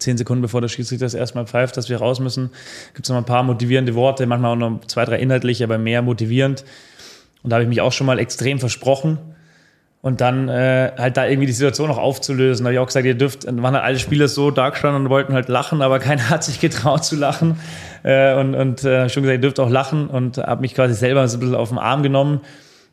[0.00, 2.50] zehn Sekunden bevor der Schiedsrichter das erstmal pfeift, dass wir raus müssen,
[2.94, 6.02] gibt es noch ein paar motivierende Worte, manchmal auch noch zwei, drei inhaltliche, aber mehr
[6.02, 6.64] motivierend.
[7.44, 9.18] Und da habe ich mich auch schon mal extrem versprochen.
[10.00, 12.64] Und dann äh, halt da irgendwie die Situation noch aufzulösen.
[12.64, 15.34] Da habe ich auch gesagt, ihr dürft, waren halt alle Spieler so da und wollten
[15.34, 17.60] halt lachen, aber keiner hat sich getraut zu lachen.
[18.02, 21.26] Äh, und und äh, schon gesagt, ihr dürft auch lachen und habe mich quasi selber
[21.28, 22.40] so ein bisschen auf den Arm genommen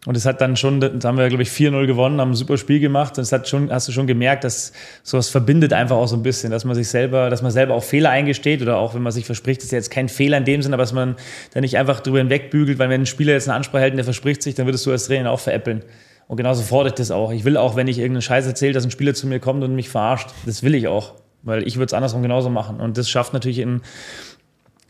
[0.05, 2.57] und es hat dann schon, da haben wir, glaube ich, 4-0 gewonnen, haben ein super
[2.57, 3.17] Spiel gemacht.
[3.17, 6.21] Und es hat schon, hast du schon gemerkt, dass sowas verbindet einfach auch so ein
[6.21, 9.11] bisschen, dass man sich selber, dass man selber auch Fehler eingesteht oder auch, wenn man
[9.11, 11.15] sich verspricht, ist jetzt kein Fehler in dem Sinn, aber dass man
[11.53, 14.05] da nicht einfach drüber hinwegbügelt, weil wenn ein Spieler jetzt eine Ansprache hält und der
[14.05, 15.83] verspricht sich, dann würdest du als Trainer auch veräppeln.
[16.27, 17.31] Und genauso fordere ich das auch.
[17.31, 19.75] Ich will auch, wenn ich irgendeinen Scheiß erzähle, dass ein Spieler zu mir kommt und
[19.75, 20.29] mich verarscht.
[20.45, 21.13] Das will ich auch.
[21.43, 22.79] Weil ich würde es andersrum genauso machen.
[22.79, 23.81] Und das schafft natürlich in,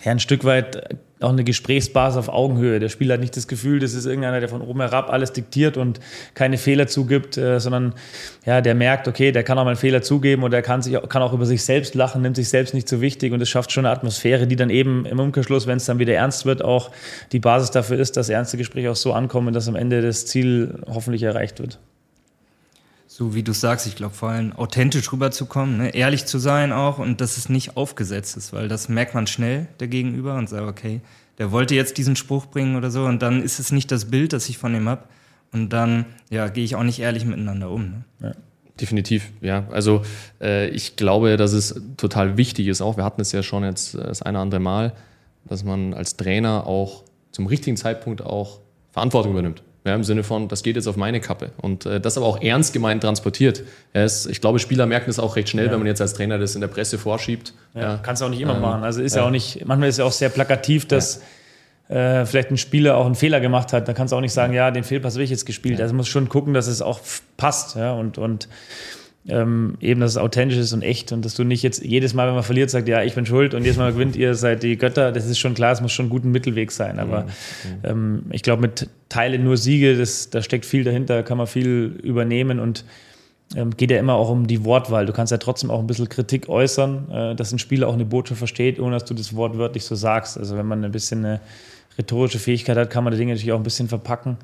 [0.04, 2.80] ja, ein Stück weit auch eine Gesprächsbasis auf Augenhöhe.
[2.80, 5.78] Der Spieler hat nicht das Gefühl, das ist irgendeiner, der von oben herab alles diktiert
[5.78, 6.00] und
[6.34, 7.94] keine Fehler zugibt, äh, sondern
[8.46, 10.98] ja, der merkt, okay, der kann auch mal einen Fehler zugeben oder der kann, sich,
[11.08, 13.72] kann auch über sich selbst lachen, nimmt sich selbst nicht so wichtig und es schafft
[13.72, 16.92] schon eine Atmosphäre, die dann eben im Umkehrschluss, wenn es dann wieder ernst wird, auch
[17.32, 20.80] die Basis dafür ist, dass ernste Gespräche auch so ankommen, dass am Ende das Ziel
[20.88, 21.80] hoffentlich erreicht wird
[23.18, 25.96] so wie du sagst, ich glaube vor allem authentisch rüberzukommen, ne?
[25.96, 29.68] ehrlich zu sein auch und dass es nicht aufgesetzt ist, weil das merkt man schnell
[29.80, 31.00] der Gegenüber und sagt, okay,
[31.38, 34.34] der wollte jetzt diesen Spruch bringen oder so und dann ist es nicht das Bild,
[34.34, 35.06] das ich von ihm habe
[35.54, 37.84] und dann ja, gehe ich auch nicht ehrlich miteinander um.
[37.84, 38.04] Ne?
[38.22, 38.32] Ja.
[38.82, 39.66] Definitiv, ja.
[39.72, 40.02] Also
[40.42, 43.96] äh, ich glaube, dass es total wichtig ist auch, wir hatten es ja schon jetzt
[43.96, 44.94] das eine oder andere Mal,
[45.46, 48.60] dass man als Trainer auch zum richtigen Zeitpunkt auch
[48.92, 49.64] Verantwortung übernimmt.
[49.86, 51.52] Ja, Im Sinne von, das geht jetzt auf meine Kappe.
[51.58, 53.62] Und äh, das aber auch ernst gemeint transportiert.
[53.94, 55.72] Es, ich glaube, Spieler merken das auch recht schnell, ja.
[55.72, 57.54] wenn man jetzt als Trainer das in der Presse vorschiebt.
[57.76, 58.00] Ja, ja.
[58.02, 58.84] Kannst du auch nicht immer ähm, machen.
[58.84, 59.24] Also ist ja.
[59.24, 61.22] auch nicht, manchmal ist es ja auch sehr plakativ, dass
[61.88, 64.54] äh, vielleicht ein Spieler auch einen Fehler gemacht hat, dann kannst du auch nicht sagen,
[64.54, 65.80] ja, den Fehlpass will ich jetzt gespielt.
[65.80, 67.00] Also muss schon gucken, dass es auch
[67.38, 68.50] passt, ja, und, und
[69.28, 72.28] ähm, eben, dass es authentisch ist und echt und dass du nicht jetzt jedes Mal,
[72.28, 74.78] wenn man verliert, sagt, ja, ich bin schuld und jedes Mal gewinnt ihr, seid die
[74.78, 75.12] Götter.
[75.12, 77.00] Das ist schon klar, es muss schon ein guter Mittelweg sein.
[77.00, 77.30] Aber mhm.
[77.84, 82.00] ähm, ich glaube, mit Teile nur Siege, das, da steckt viel dahinter, kann man viel
[82.04, 82.86] übernehmen und
[83.56, 85.08] ähm, geht ja immer auch um die Wortwahl.
[85.08, 88.06] Du kannst ja trotzdem auch ein bisschen Kritik äußern, äh, dass ein Spieler auch eine
[88.06, 90.38] Botschaft versteht, ohne dass du das Wort wörtlich so sagst.
[90.38, 91.42] Also wenn man ein bisschen eine
[91.98, 94.38] rhetorische Fähigkeit hat, kann man die Dinge natürlich auch ein bisschen verpacken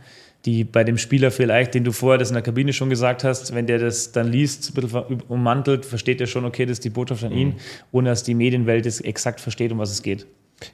[0.45, 3.53] die bei dem Spieler vielleicht, den du vorher das in der Kabine schon gesagt hast,
[3.53, 6.89] wenn der das dann liest, ein bisschen ummantelt, versteht er schon, okay, das ist die
[6.89, 7.55] Botschaft an ihn, mhm.
[7.91, 10.25] ohne dass die Medienwelt es exakt versteht, um was es geht.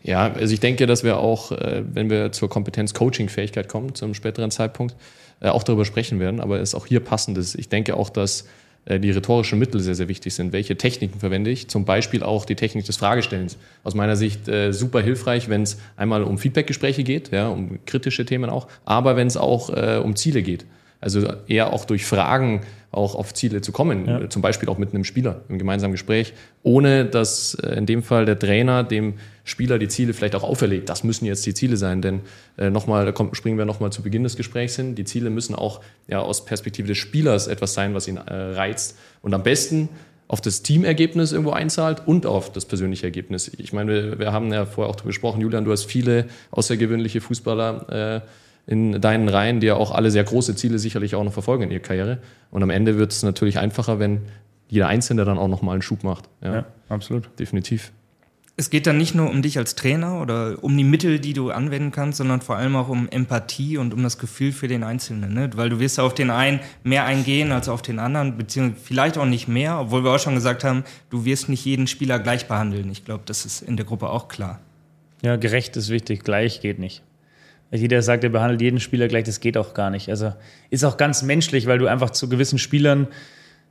[0.04, 4.14] Ja, also ich denke, dass wir auch, äh, wenn wir zur Kompetenz-Coaching-Fähigkeit kommen, zu einem
[4.14, 4.96] späteren Zeitpunkt,
[5.40, 6.40] äh, auch darüber sprechen werden.
[6.40, 7.38] Aber es ist auch hier passend.
[7.38, 8.46] Ich denke auch, dass
[8.88, 10.54] die rhetorischen Mittel sehr, sehr wichtig sind.
[10.54, 11.68] Welche Techniken verwende ich?
[11.68, 13.58] Zum Beispiel auch die Technik des Fragestellens.
[13.84, 18.26] Aus meiner Sicht äh, super hilfreich, wenn es einmal um Feedbackgespräche geht, ja, um kritische
[18.26, 20.66] Themen auch, aber wenn es auch äh, um Ziele geht.
[21.00, 24.30] Also eher auch durch Fragen auch auf Ziele zu kommen, ja.
[24.30, 26.34] zum Beispiel auch mit einem Spieler im gemeinsamen Gespräch,
[26.64, 30.90] ohne dass äh, in dem Fall der Trainer dem Spieler die Ziele vielleicht auch auferlegt.
[30.90, 32.22] Das müssen jetzt die Ziele sein, denn
[32.58, 34.96] äh, nochmal, da kommt, springen wir nochmal zu Beginn des Gesprächs hin.
[34.96, 38.98] Die Ziele müssen auch ja, aus Perspektive des Spielers etwas sein, was ihn äh, reizt.
[39.22, 39.90] Und am besten
[40.28, 43.52] auf das Teamergebnis irgendwo einzahlt und auf das persönliche Ergebnis.
[43.58, 47.22] Ich meine, wir, wir haben ja vorher auch darüber gesprochen, Julian, du hast viele außergewöhnliche
[47.22, 48.28] Fußballer äh,
[48.68, 51.72] in deinen Reihen, die ja auch alle sehr große Ziele sicherlich auch noch verfolgen in
[51.72, 52.20] ihrer Karriere.
[52.52, 54.22] Und am Ende wird es natürlich einfacher, wenn
[54.68, 56.26] jeder Einzelne dann auch nochmal einen Schub macht.
[56.42, 57.30] Ja, ja absolut.
[57.40, 57.92] Definitiv
[58.60, 61.52] es geht dann nicht nur um dich als Trainer oder um die Mittel, die du
[61.52, 65.32] anwenden kannst, sondern vor allem auch um Empathie und um das Gefühl für den Einzelnen.
[65.32, 65.52] Ne?
[65.56, 69.28] Weil du wirst auf den einen mehr eingehen als auf den anderen, beziehungsweise vielleicht auch
[69.28, 72.90] nicht mehr, obwohl wir auch schon gesagt haben, du wirst nicht jeden Spieler gleich behandeln.
[72.90, 74.60] Ich glaube, das ist in der Gruppe auch klar.
[75.22, 77.04] Ja, gerecht ist wichtig, gleich geht nicht.
[77.72, 80.10] Jeder sagt, er behandelt jeden Spieler gleich, das geht auch gar nicht.
[80.10, 80.34] Also
[80.70, 83.08] ist auch ganz menschlich, weil du einfach zu gewissen Spielern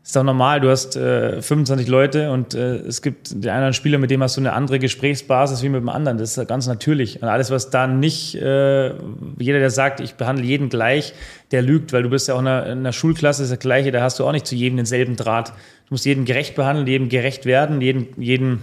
[0.06, 3.98] ist doch normal, du hast äh, 25 Leute und äh, es gibt den einen Spieler,
[3.98, 6.16] mit dem hast du eine andere Gesprächsbasis wie mit dem anderen.
[6.16, 7.20] Das ist ganz natürlich.
[7.20, 8.90] Und alles, was da nicht, äh,
[9.36, 11.12] jeder, der sagt, ich behandle jeden gleich,
[11.50, 13.90] der lügt, weil du bist ja auch in einer, in einer Schulklasse, ist das Gleiche,
[13.90, 15.48] da hast du auch nicht zu jedem denselben Draht.
[15.48, 15.54] Du
[15.94, 18.62] musst jeden gerecht behandeln, jedem gerecht werden, jeden, jeden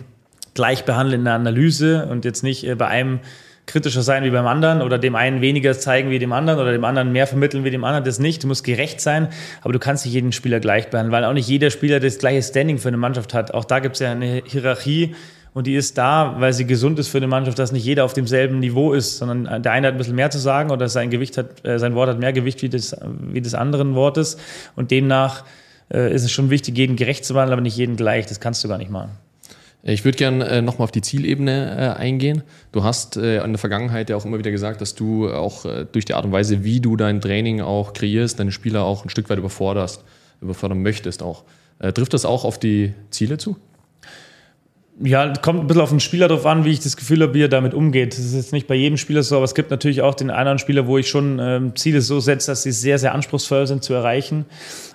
[0.53, 3.19] gleich behandeln in der Analyse und jetzt nicht äh, bei einem
[3.65, 6.83] kritischer sein wie beim anderen oder dem einen weniger zeigen wie dem anderen oder dem
[6.83, 8.03] anderen mehr vermitteln wie dem anderen.
[8.03, 8.43] Das nicht.
[8.43, 9.29] Du musst gerecht sein,
[9.61, 12.41] aber du kannst nicht jeden Spieler gleich behandeln, weil auch nicht jeder Spieler das gleiche
[12.41, 13.53] Standing für eine Mannschaft hat.
[13.53, 15.15] Auch da gibt es ja eine Hierarchie
[15.53, 18.13] und die ist da, weil sie gesund ist für eine Mannschaft, dass nicht jeder auf
[18.13, 21.37] demselben Niveau ist, sondern der eine hat ein bisschen mehr zu sagen oder sein Gewicht
[21.37, 24.37] hat, äh, sein Wort hat mehr Gewicht wie das, wie des anderen Wortes
[24.75, 25.45] und demnach
[25.93, 28.25] äh, ist es schon wichtig, jeden gerecht zu behandeln, aber nicht jeden gleich.
[28.25, 29.11] Das kannst du gar nicht machen.
[29.85, 32.43] Ich würde gerne äh, nochmal auf die Zielebene äh, eingehen.
[32.71, 35.85] Du hast äh, in der Vergangenheit ja auch immer wieder gesagt, dass du auch äh,
[35.91, 39.09] durch die Art und Weise, wie du dein Training auch kreierst, deine Spieler auch ein
[39.09, 40.05] Stück weit überforderst,
[40.39, 41.43] überfordern möchtest auch.
[41.79, 43.57] Äh, trifft das auch auf die Ziele zu?
[45.01, 47.41] Ja, kommt ein bisschen auf den Spieler drauf an, wie ich das Gefühl habe, wie
[47.41, 48.13] er damit umgeht.
[48.13, 50.59] Das ist jetzt nicht bei jedem Spieler so, aber es gibt natürlich auch den anderen
[50.59, 53.95] Spieler, wo ich schon ähm, Ziele so setze, dass sie sehr, sehr anspruchsvoll sind zu
[53.95, 54.45] erreichen.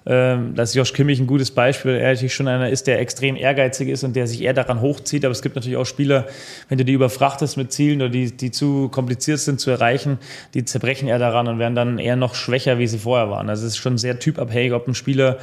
[0.07, 1.93] Ähm, da ist Josh Kimmich ein gutes Beispiel.
[1.97, 5.25] Er natürlich schon einer ist, der extrem ehrgeizig ist und der sich eher daran hochzieht.
[5.25, 6.29] Aber es gibt natürlich auch Spieler,
[6.69, 10.19] wenn du die überfrachtest mit Zielen oder die, die zu kompliziert sind zu erreichen,
[10.55, 13.51] die zerbrechen eher daran und werden dann eher noch schwächer, wie sie vorher waren.
[13.51, 15.39] Also es ist schon sehr typabhängig, ob ein Spieler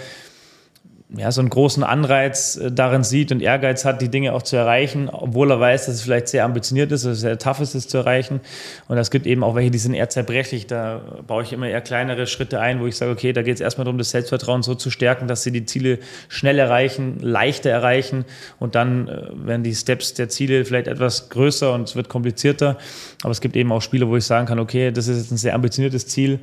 [1.10, 4.56] ja, so einen großen Anreiz äh, darin sieht und Ehrgeiz hat, die Dinge auch zu
[4.56, 7.76] erreichen, obwohl er weiß, dass es vielleicht sehr ambitioniert ist, dass es sehr tough ist,
[7.76, 8.42] es zu erreichen.
[8.88, 10.66] Und es gibt eben auch welche, die sind eher zerbrechlich.
[10.66, 13.62] Da baue ich immer eher kleinere Schritte ein, wo ich sage, okay, da geht es
[13.62, 18.26] erstmal darum, das Selbstvertrauen so zu stärken, dass sie die Ziele schnell erreichen, leichter erreichen.
[18.60, 22.78] Und dann äh, werden die Steps der Ziele vielleicht etwas größer und es wird komplizierter.
[23.22, 25.38] Aber es gibt eben auch Spiele, wo ich sagen kann, okay, das ist jetzt ein
[25.38, 26.40] sehr ambitioniertes Ziel.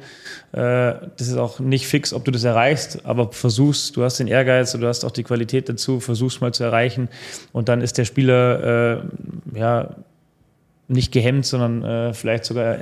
[0.53, 4.29] Äh, das ist auch nicht fix, ob du das erreichst, aber versuchst, du hast den
[4.29, 7.09] Ehrgeiz, Ehrgeiz und du hast auch die Qualität dazu, versuchst mal zu erreichen.
[7.53, 9.03] Und dann ist der Spieler
[9.55, 9.97] äh, ja
[10.89, 12.77] nicht gehemmt, sondern äh, vielleicht sogar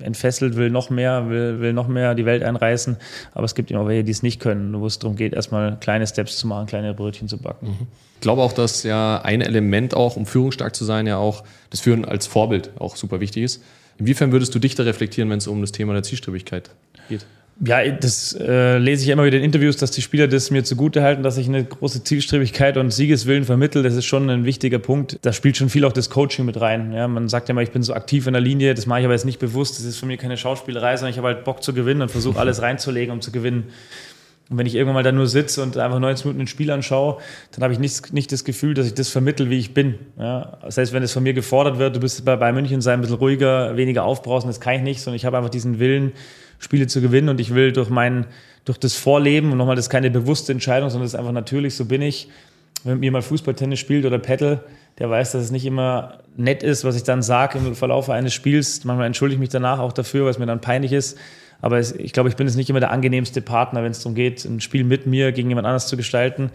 [0.00, 2.96] entfesselt, will noch mehr, will, will noch mehr die Welt einreißen.
[3.34, 6.06] Aber es gibt immer welche, die es nicht können, wo es darum geht, erstmal kleine
[6.06, 7.66] Steps zu machen, kleine Brötchen zu backen.
[7.66, 7.86] Mhm.
[8.14, 11.80] Ich glaube auch, dass ja ein Element auch, um führungsstark zu sein, ja auch das
[11.80, 13.62] Führen als Vorbild auch super wichtig ist.
[13.98, 16.70] Inwiefern würdest du dich da reflektieren, wenn es um das Thema der Zielstrebigkeit
[17.08, 17.26] geht?
[17.64, 21.02] Ja, das äh, lese ich immer wieder in Interviews, dass die Spieler das mir zugute
[21.02, 23.82] halten, dass ich eine große Zielstrebigkeit und Siegeswillen vermittle.
[23.82, 25.18] Das ist schon ein wichtiger Punkt.
[25.22, 26.92] Da spielt schon viel auch das Coaching mit rein.
[26.92, 28.74] Ja, man sagt ja immer, ich bin so aktiv in der Linie.
[28.74, 29.78] Das mache ich aber jetzt nicht bewusst.
[29.78, 32.40] Das ist für mich keine Schauspielerei, sondern ich habe halt Bock zu gewinnen und versuche
[32.40, 33.64] alles reinzulegen, um zu gewinnen.
[34.50, 37.18] Und wenn ich irgendwann mal da nur sitze und einfach 90 Minuten ein Spiel anschaue,
[37.52, 39.94] dann habe ich nicht, nicht das Gefühl, dass ich das vermittel, wie ich bin.
[40.18, 40.58] Ja?
[40.62, 43.00] Das heißt, wenn es von mir gefordert wird, du bist bei Bayern München sein, ein
[43.02, 46.12] bisschen ruhiger, weniger aufbrausen, das kann ich nicht, sondern ich habe einfach diesen Willen,
[46.62, 48.26] Spiele zu gewinnen und ich will durch mein,
[48.64, 51.74] durch das Vorleben und nochmal, das ist keine bewusste Entscheidung, sondern das ist einfach natürlich,
[51.74, 52.28] so bin ich.
[52.84, 54.64] Wenn mir mal Fußball, Tennis spielt oder Paddle,
[54.98, 58.32] der weiß, dass es nicht immer nett ist, was ich dann sage im Verlauf eines
[58.32, 58.84] Spiels.
[58.84, 61.18] Manchmal entschuldige ich mich danach auch dafür, weil es mir dann peinlich ist.
[61.62, 64.14] Aber es, ich glaube, ich bin jetzt nicht immer der angenehmste Partner, wenn es darum
[64.14, 66.50] geht, ein Spiel mit mir gegen jemand anders zu gestalten.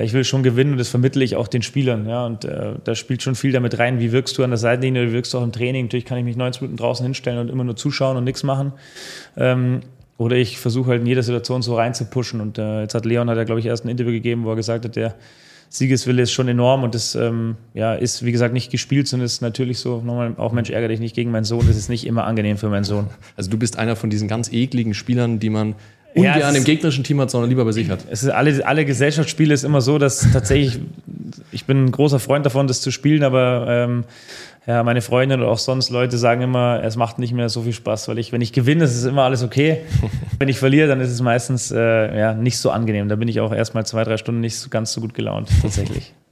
[0.00, 2.08] Ich will schon gewinnen und das vermittle ich auch den Spielern.
[2.08, 4.00] Ja, und äh, da spielt schon viel damit rein.
[4.00, 5.84] Wie wirkst du an der Seitenlinie, wie wirkst du auch im Training?
[5.84, 8.72] Natürlich kann ich mich 90 Minuten draußen hinstellen und immer nur zuschauen und nichts machen.
[9.36, 9.80] Ähm,
[10.16, 12.40] oder ich versuche halt in jeder Situation so rein zu pushen.
[12.40, 14.56] Und äh, jetzt hat Leon, hat ja, glaube ich, erst ein Interview gegeben, wo er
[14.56, 15.14] gesagt hat, der
[15.70, 19.42] Siegeswille ist schon enorm und das ähm, ja, ist, wie gesagt, nicht gespielt, sondern ist
[19.42, 22.24] natürlich so, nochmal, auch Mensch, ärgere dich nicht gegen meinen Sohn, das ist nicht immer
[22.24, 23.08] angenehm für meinen Sohn.
[23.36, 25.74] Also du bist einer von diesen ganz ekligen Spielern, die man
[26.14, 28.00] ungern ja, im gegnerischen Team hat, sondern lieber bei sich hat.
[28.10, 30.80] Es ist alle, alle Gesellschaftsspiele ist immer so, dass tatsächlich,
[31.52, 34.04] ich bin ein großer Freund davon, das zu spielen, aber ähm,
[34.68, 37.72] ja, meine Freundin oder auch sonst Leute sagen immer, es macht nicht mehr so viel
[37.72, 39.78] Spaß, weil ich, wenn ich gewinne, ist es immer alles okay.
[40.38, 43.08] wenn ich verliere, dann ist es meistens äh, ja, nicht so angenehm.
[43.08, 46.12] Da bin ich auch erstmal zwei, drei Stunden nicht so, ganz so gut gelaunt, tatsächlich.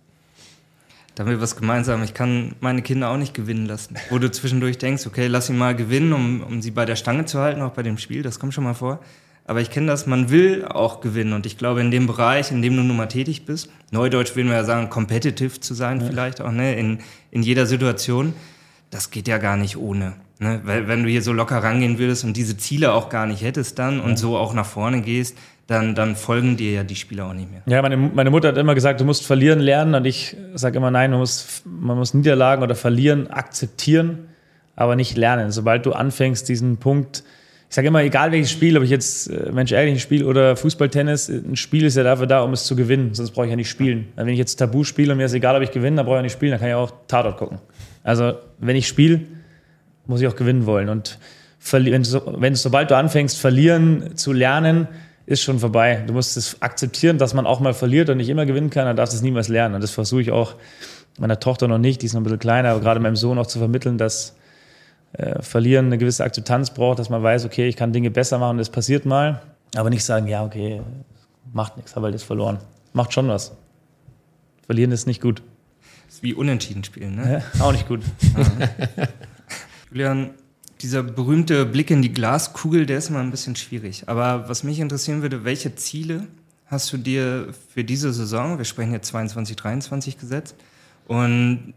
[1.14, 2.03] Da haben wir was gemeinsam.
[2.03, 3.95] Ich kann meine Kinder auch nicht gewinnen lassen.
[4.11, 7.24] Wo du zwischendurch denkst, okay, lass sie mal gewinnen, um, um sie bei der Stange
[7.24, 8.22] zu halten, auch bei dem Spiel.
[8.22, 9.01] Das kommt schon mal vor.
[9.49, 11.32] Aber ich kenne das, man will auch gewinnen.
[11.32, 14.49] Und ich glaube, in dem Bereich, in dem du nun mal tätig bist, Neudeutsch würden
[14.49, 16.07] wir ja sagen, competitive zu sein, ja.
[16.07, 16.99] vielleicht auch, ne, in,
[17.37, 18.32] in jeder Situation,
[18.91, 20.14] das geht ja gar nicht ohne.
[20.39, 20.62] Ne?
[20.64, 23.78] Weil wenn du hier so locker rangehen würdest und diese Ziele auch gar nicht hättest
[23.78, 27.34] dann und so auch nach vorne gehst, dann, dann folgen dir ja die Spieler auch
[27.34, 27.61] nicht mehr.
[27.66, 30.91] Ja, meine, meine Mutter hat immer gesagt, du musst verlieren lernen und ich sage immer,
[30.91, 34.28] nein, man muss, man muss Niederlagen oder Verlieren akzeptieren,
[34.74, 35.51] aber nicht lernen.
[35.51, 37.22] Sobald du anfängst, diesen Punkt
[37.69, 40.57] ich sage immer, egal welches Spiel, ob ich jetzt äh, Mensch ärgerlich ein Spiel oder
[40.57, 43.57] Fußballtennis, ein Spiel ist ja dafür da, um es zu gewinnen, sonst brauche ich ja
[43.57, 44.09] nicht spielen.
[44.14, 46.19] Wenn ich jetzt Tabu spiele und mir ist egal, ob ich gewinne, dann brauche ich
[46.19, 47.59] ja nicht spielen, dann kann ich auch Tatort gucken.
[48.03, 49.21] Also wenn ich spiele,
[50.07, 50.89] muss ich auch gewinnen wollen.
[50.89, 51.19] Und
[51.73, 54.87] wenn, wenn sobald du anfängst, verlieren zu lernen,
[55.27, 56.05] ist schon vorbei.
[56.07, 58.97] Du musst es akzeptieren, dass man auch mal verliert und nicht immer gewinnen kann, dann
[58.97, 59.75] darfst du es niemals lernen.
[59.75, 60.55] Und das versuche ich auch
[61.19, 63.47] meiner Tochter noch nicht, die ist noch ein bisschen kleiner, aber gerade meinem Sohn auch
[63.47, 64.37] zu vermitteln, dass
[65.12, 68.59] äh, Verlieren eine gewisse Akzeptanz braucht, dass man weiß, okay, ich kann Dinge besser machen,
[68.59, 69.42] das passiert mal.
[69.74, 70.80] Aber nicht sagen, ja, okay,
[71.52, 72.59] macht nichts, habe halt jetzt verloren.
[72.92, 73.52] Macht schon was.
[74.64, 75.42] Verlieren ist nicht gut.
[76.07, 77.42] Das ist wie Unentschieden spielen, ne?
[77.54, 78.00] Ja, auch nicht gut.
[79.90, 80.30] Julian,
[80.82, 84.04] dieser berühmte Blick in die Glaskugel, der ist immer ein bisschen schwierig.
[84.07, 86.26] Aber was mich interessieren würde, welche Ziele
[86.66, 90.57] hast du dir für diese Saison, wir sprechen jetzt 22, 23 gesetzt,
[91.07, 91.74] und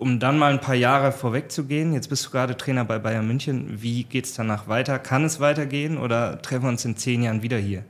[0.00, 3.82] um dann mal ein paar Jahre vorwegzugehen, jetzt bist du gerade Trainer bei Bayern München.
[3.82, 4.98] Wie geht es danach weiter?
[4.98, 7.84] Kann es weitergehen oder treffen wir uns in zehn Jahren wieder hier?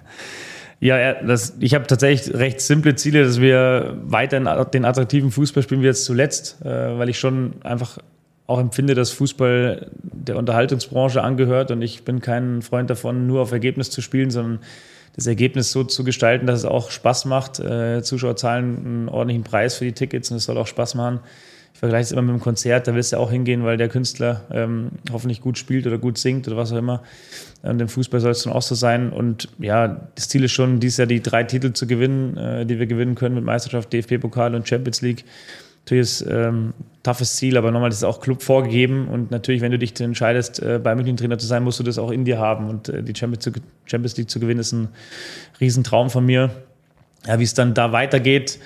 [0.80, 5.80] ja, das, ich habe tatsächlich recht simple Ziele, dass wir weiter den attraktiven Fußball spielen
[5.80, 7.98] wie jetzt zuletzt, äh, weil ich schon einfach
[8.46, 13.52] auch empfinde, dass Fußball der Unterhaltungsbranche angehört und ich bin kein Freund davon, nur auf
[13.52, 14.58] Ergebnis zu spielen, sondern
[15.20, 17.60] das Ergebnis so zu gestalten, dass es auch Spaß macht.
[17.60, 21.20] Äh, Zuschauer zahlen einen ordentlichen Preis für die Tickets und es soll auch Spaß machen.
[21.74, 24.44] Ich vergleiche es immer mit einem Konzert, da willst du auch hingehen, weil der Künstler
[24.50, 27.02] ähm, hoffentlich gut spielt oder gut singt oder was auch immer.
[27.62, 29.12] Und im Fußball soll es dann auch so sein.
[29.12, 32.78] Und ja, das Ziel ist schon, dieses Jahr die drei Titel zu gewinnen, äh, die
[32.78, 35.24] wir gewinnen können mit Meisterschaft, DFB-Pokal und Champions League.
[35.84, 36.72] Natürlich ist ähm,
[37.02, 40.62] toughes Ziel, aber nochmal, das ist auch Club vorgegeben und natürlich, wenn du dich entscheidest,
[40.62, 43.02] äh, bei München Trainer zu sein, musst du das auch in dir haben und äh,
[43.02, 44.88] die Champions League zu gewinnen ist ein
[45.60, 46.50] Riesentraum von mir.
[47.26, 48.58] Ja, wie es dann da weitergeht,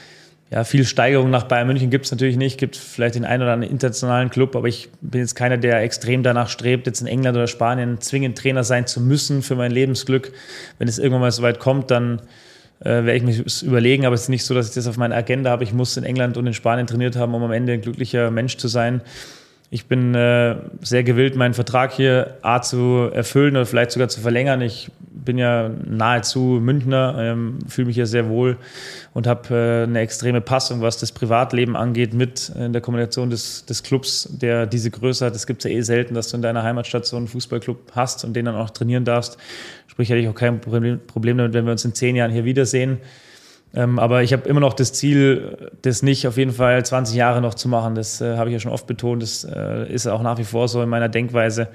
[0.50, 3.54] ja, viel Steigerung nach Bayern München gibt es natürlich nicht, gibt vielleicht den einen oder
[3.54, 7.36] anderen internationalen Club, aber ich bin jetzt keiner, der extrem danach strebt, jetzt in England
[7.36, 10.32] oder Spanien zwingend Trainer sein zu müssen für mein Lebensglück.
[10.78, 12.22] Wenn es irgendwann mal so weit kommt, dann
[12.84, 15.16] äh, werde ich mich überlegen, aber es ist nicht so, dass ich das auf meiner
[15.16, 15.64] Agenda habe.
[15.64, 18.56] Ich muss in England und in Spanien trainiert haben, um am Ende ein glücklicher Mensch
[18.56, 19.00] zu sein.
[19.70, 24.20] Ich bin äh, sehr gewillt, meinen Vertrag hier A zu erfüllen oder vielleicht sogar zu
[24.20, 24.60] verlängern.
[24.60, 28.56] Ich bin ja nahezu Münchner, ähm, fühle mich hier sehr wohl
[29.14, 33.64] und habe äh, eine extreme Passung, was das Privatleben angeht, mit in der Kombination des,
[33.64, 35.34] des Clubs, der diese Größe hat.
[35.34, 38.34] Es gibt ja eh selten, dass du in deiner Heimatstadt so einen Fußballclub hast und
[38.34, 39.38] den dann auch trainieren darfst.
[39.94, 42.98] Sprich, hätte ich auch kein Problem damit, wenn wir uns in zehn Jahren hier wiedersehen.
[43.76, 47.40] Ähm, aber ich habe immer noch das Ziel, das nicht auf jeden Fall 20 Jahre
[47.40, 47.94] noch zu machen.
[47.94, 49.22] Das äh, habe ich ja schon oft betont.
[49.22, 51.68] Das äh, ist auch nach wie vor so in meiner Denkweise,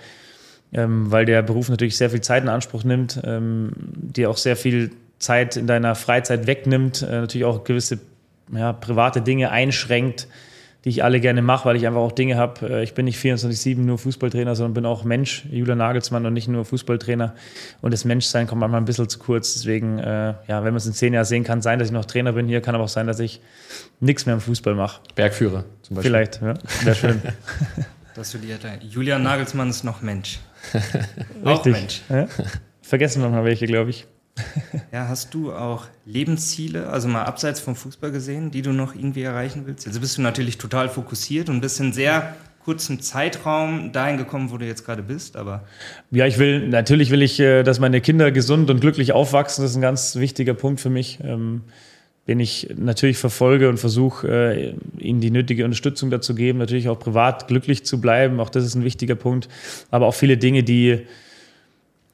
[0.73, 4.57] ähm, weil der Beruf natürlich sehr viel Zeit in Anspruch nimmt, ähm, dir auch sehr
[4.57, 7.99] viel Zeit in deiner Freizeit wegnimmt, äh, natürlich auch gewisse
[8.53, 10.27] ja, private Dinge einschränkt.
[10.85, 12.69] Die ich alle gerne mache, weil ich einfach auch Dinge habe.
[12.69, 16.47] Äh, ich bin nicht 24-7 nur Fußballtrainer, sondern bin auch Mensch, Julian Nagelsmann und nicht
[16.47, 17.35] nur Fußballtrainer.
[17.81, 19.53] Und das Menschsein kommt manchmal ein bisschen zu kurz.
[19.53, 22.05] Deswegen, äh, ja, wenn man es in zehn Jahren sehen kann, sein, dass ich noch
[22.05, 23.41] Trainer bin hier, kann aber auch sein, dass ich
[23.99, 25.01] nichts mehr im Fußball mache.
[25.15, 26.11] Bergführer zum Beispiel.
[26.11, 26.53] Vielleicht, ja,
[26.83, 27.21] wäre schön.
[28.15, 28.83] Das studiert er.
[28.83, 30.39] Julian Nagelsmann ist noch Mensch.
[31.45, 32.01] auch Mensch.
[32.09, 32.27] Ja?
[32.81, 34.07] Vergessen wir mal welche, glaube ich.
[34.91, 39.21] Ja, hast du auch Lebensziele, also mal abseits vom Fußball gesehen, die du noch irgendwie
[39.21, 39.85] erreichen willst?
[39.85, 44.57] Also bist du natürlich total fokussiert und bist in sehr kurzem Zeitraum dahin gekommen, wo
[44.57, 45.63] du jetzt gerade bist, aber.
[46.11, 49.63] Ja, ich will, natürlich will ich, äh, dass meine Kinder gesund und glücklich aufwachsen.
[49.63, 51.19] Das ist ein ganz wichtiger Punkt für mich.
[51.23, 51.61] Ähm,
[52.29, 56.99] den ich natürlich verfolge und versuche, äh, ihnen die nötige Unterstützung dazu geben, natürlich auch
[56.99, 58.39] privat glücklich zu bleiben.
[58.39, 59.49] Auch das ist ein wichtiger Punkt.
[59.89, 61.07] Aber auch viele Dinge, die,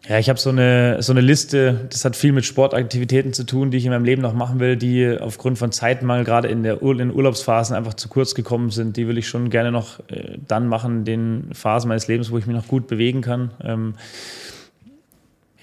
[0.08, 3.72] ja, ich habe so eine, so eine Liste, das hat viel mit Sportaktivitäten zu tun,
[3.72, 6.84] die ich in meinem Leben noch machen will, die aufgrund von Zeitmangel gerade in, der
[6.84, 8.97] Ur in Urlaubsphasen einfach zu kurz gekommen sind.
[8.97, 12.45] Die will ich schon gerne noch äh, dann machen, den Phasen meines Lebens, wo ich
[12.45, 13.51] mich noch gut bewegen kann.
[13.64, 13.95] Ähm,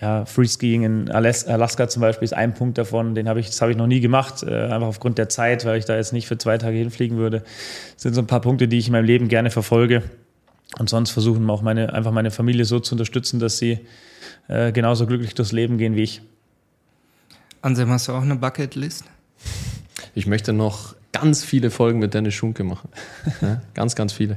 [0.01, 3.71] ja, Freeskiing in Alaska zum Beispiel ist ein Punkt davon, den habe ich, das habe
[3.71, 6.37] ich noch nie gemacht, äh, einfach aufgrund der Zeit, weil ich da jetzt nicht für
[6.37, 7.45] zwei Tage hinfliegen würde.
[7.95, 10.03] Das sind so ein paar Punkte, die ich in meinem Leben gerne verfolge.
[10.81, 13.79] Und sonst versuchen auch meine, einfach meine Familie so zu unterstützen, dass sie
[14.53, 16.21] äh, genauso glücklich durchs Leben gehen wie ich.
[17.63, 19.05] Anselm, hast du auch eine Bucketlist?
[20.15, 22.91] Ich möchte noch ganz viele Folgen mit Dennis Schunke machen.
[23.41, 24.37] Ja, ganz, ganz viele.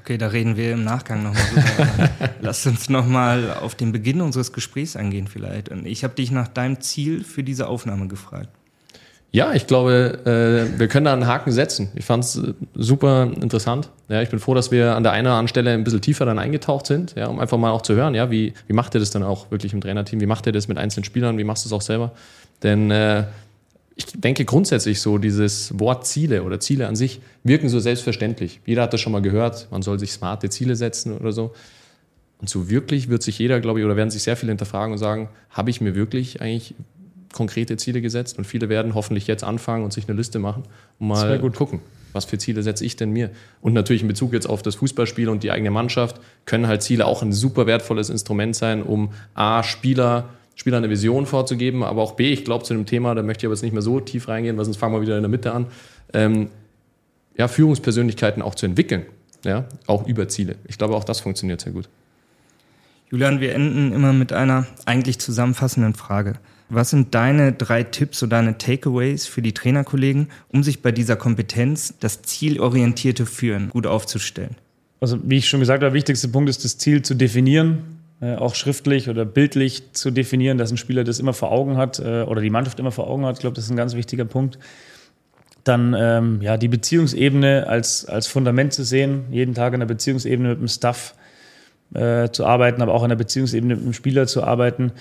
[0.00, 2.10] Okay, da reden wir im Nachgang nochmal drüber.
[2.40, 5.68] Lass uns nochmal auf den Beginn unseres Gesprächs eingehen vielleicht.
[5.68, 8.48] Und ich habe dich nach deinem Ziel für diese Aufnahme gefragt.
[9.34, 11.88] Ja, ich glaube, äh, wir können da einen Haken setzen.
[11.96, 13.90] Ich fand es äh, super interessant.
[14.08, 16.24] Ja, ich bin froh, dass wir an der einen oder anderen Stelle ein bisschen tiefer
[16.24, 19.00] dann eingetaucht sind, ja, um einfach mal auch zu hören, ja, wie, wie macht ihr
[19.00, 20.20] das dann auch wirklich im Trainerteam?
[20.20, 21.36] Wie macht ihr das mit einzelnen Spielern?
[21.36, 22.12] Wie machst du es auch selber?
[22.62, 23.24] Denn äh,
[23.96, 28.60] ich denke grundsätzlich so, dieses Wort Ziele oder Ziele an sich wirken so selbstverständlich.
[28.66, 31.52] Jeder hat das schon mal gehört, man soll sich smarte Ziele setzen oder so.
[32.38, 34.98] Und so wirklich wird sich jeder, glaube ich, oder werden sich sehr viele hinterfragen und
[34.98, 36.76] sagen, habe ich mir wirklich eigentlich
[37.34, 40.62] konkrete Ziele gesetzt und viele werden hoffentlich jetzt anfangen und sich eine Liste machen
[40.98, 41.80] und mal gut gucken,
[42.12, 43.30] was für Ziele setze ich denn mir.
[43.60, 47.06] Und natürlich in Bezug jetzt auf das Fußballspiel und die eigene Mannschaft können halt Ziele
[47.06, 52.12] auch ein super wertvolles Instrument sein, um A, Spieler, Spieler eine Vision vorzugeben, aber auch
[52.12, 54.28] B, ich glaube zu dem Thema, da möchte ich aber jetzt nicht mehr so tief
[54.28, 55.66] reingehen, weil sonst fangen wir wieder in der Mitte an,
[56.12, 56.48] ähm,
[57.36, 59.06] ja, Führungspersönlichkeiten auch zu entwickeln,
[59.44, 60.54] ja, auch über Ziele.
[60.68, 61.88] Ich glaube, auch das funktioniert sehr gut.
[63.10, 66.34] Julian, wir enden immer mit einer eigentlich zusammenfassenden Frage.
[66.68, 71.16] Was sind deine drei Tipps oder deine Takeaways für die Trainerkollegen, um sich bei dieser
[71.16, 74.56] Kompetenz, das zielorientierte Führen, gut aufzustellen?
[75.00, 78.36] Also, wie ich schon gesagt habe, der wichtigste Punkt ist, das Ziel zu definieren, äh,
[78.36, 82.22] auch schriftlich oder bildlich zu definieren, dass ein Spieler das immer vor Augen hat äh,
[82.22, 83.36] oder die Mannschaft immer vor Augen hat.
[83.36, 84.58] Ich glaube, das ist ein ganz wichtiger Punkt.
[85.64, 90.50] Dann ähm, ja, die Beziehungsebene als, als Fundament zu sehen, jeden Tag in der Beziehungsebene
[90.50, 91.14] mit dem Staff
[91.94, 94.92] äh, zu arbeiten, aber auch in der Beziehungsebene mit dem Spieler zu arbeiten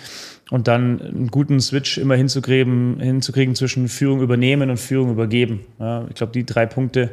[0.52, 5.62] und dann einen guten Switch immer hinzukriegen, hinzukriegen zwischen Führung übernehmen und Führung übergeben.
[5.80, 7.10] Ja, ich glaube, die drei Punkte,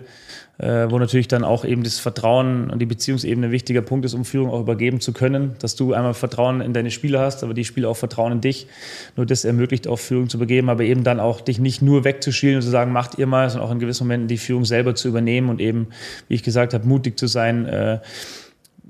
[0.58, 4.12] äh, wo natürlich dann auch eben das Vertrauen und die Beziehungsebene ein wichtiger Punkt ist,
[4.12, 7.54] um Führung auch übergeben zu können, dass du einmal Vertrauen in deine Spieler hast, aber
[7.54, 8.66] die Spieler auch Vertrauen in dich.
[9.16, 12.56] Nur das ermöglicht auch Führung zu übergeben, aber eben dann auch dich nicht nur wegzuschielen
[12.56, 15.08] und zu sagen, macht ihr mal, sondern auch in gewissen Momenten die Führung selber zu
[15.08, 15.88] übernehmen und eben,
[16.28, 18.00] wie ich gesagt habe, mutig zu sein, äh,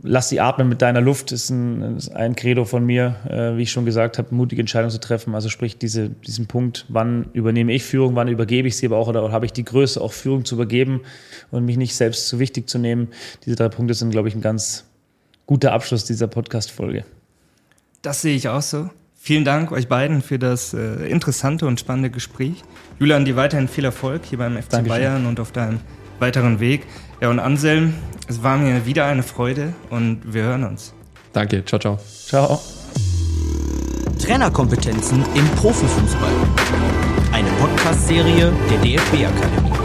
[0.03, 3.63] lass sie atmen mit deiner Luft, ist ein, ist ein Credo von mir, äh, wie
[3.63, 5.35] ich schon gesagt habe, mutige Entscheidungen zu treffen.
[5.35, 9.09] Also sprich diese, diesen Punkt, wann übernehme ich Führung, wann übergebe ich sie aber auch
[9.09, 11.03] oder, habe ich die Größe, auch Führung zu übergeben
[11.51, 13.09] und mich nicht selbst zu wichtig zu nehmen.
[13.45, 14.85] Diese drei Punkte sind, glaube ich, ein ganz
[15.47, 17.05] guter Abschluss dieser Podcast-Folge.
[18.03, 18.89] Das sehe ich auch so.
[19.23, 22.63] Vielen Dank euch beiden für das äh, interessante und spannende Gespräch.
[22.99, 24.99] Julian, dir weiterhin viel Erfolg hier beim FC Dankeschön.
[24.99, 25.81] Bayern und auf deinem
[26.21, 26.87] weiteren Weg.
[27.21, 27.93] Ja, und Anselm,
[28.29, 30.95] es war mir wieder eine Freude und wir hören uns.
[31.35, 31.99] Danke, ciao, ciao.
[32.27, 32.59] Ciao.
[34.19, 36.33] Trainerkompetenzen im Profifußball.
[37.33, 39.80] Eine Podcast-Serie der DFB Akademie.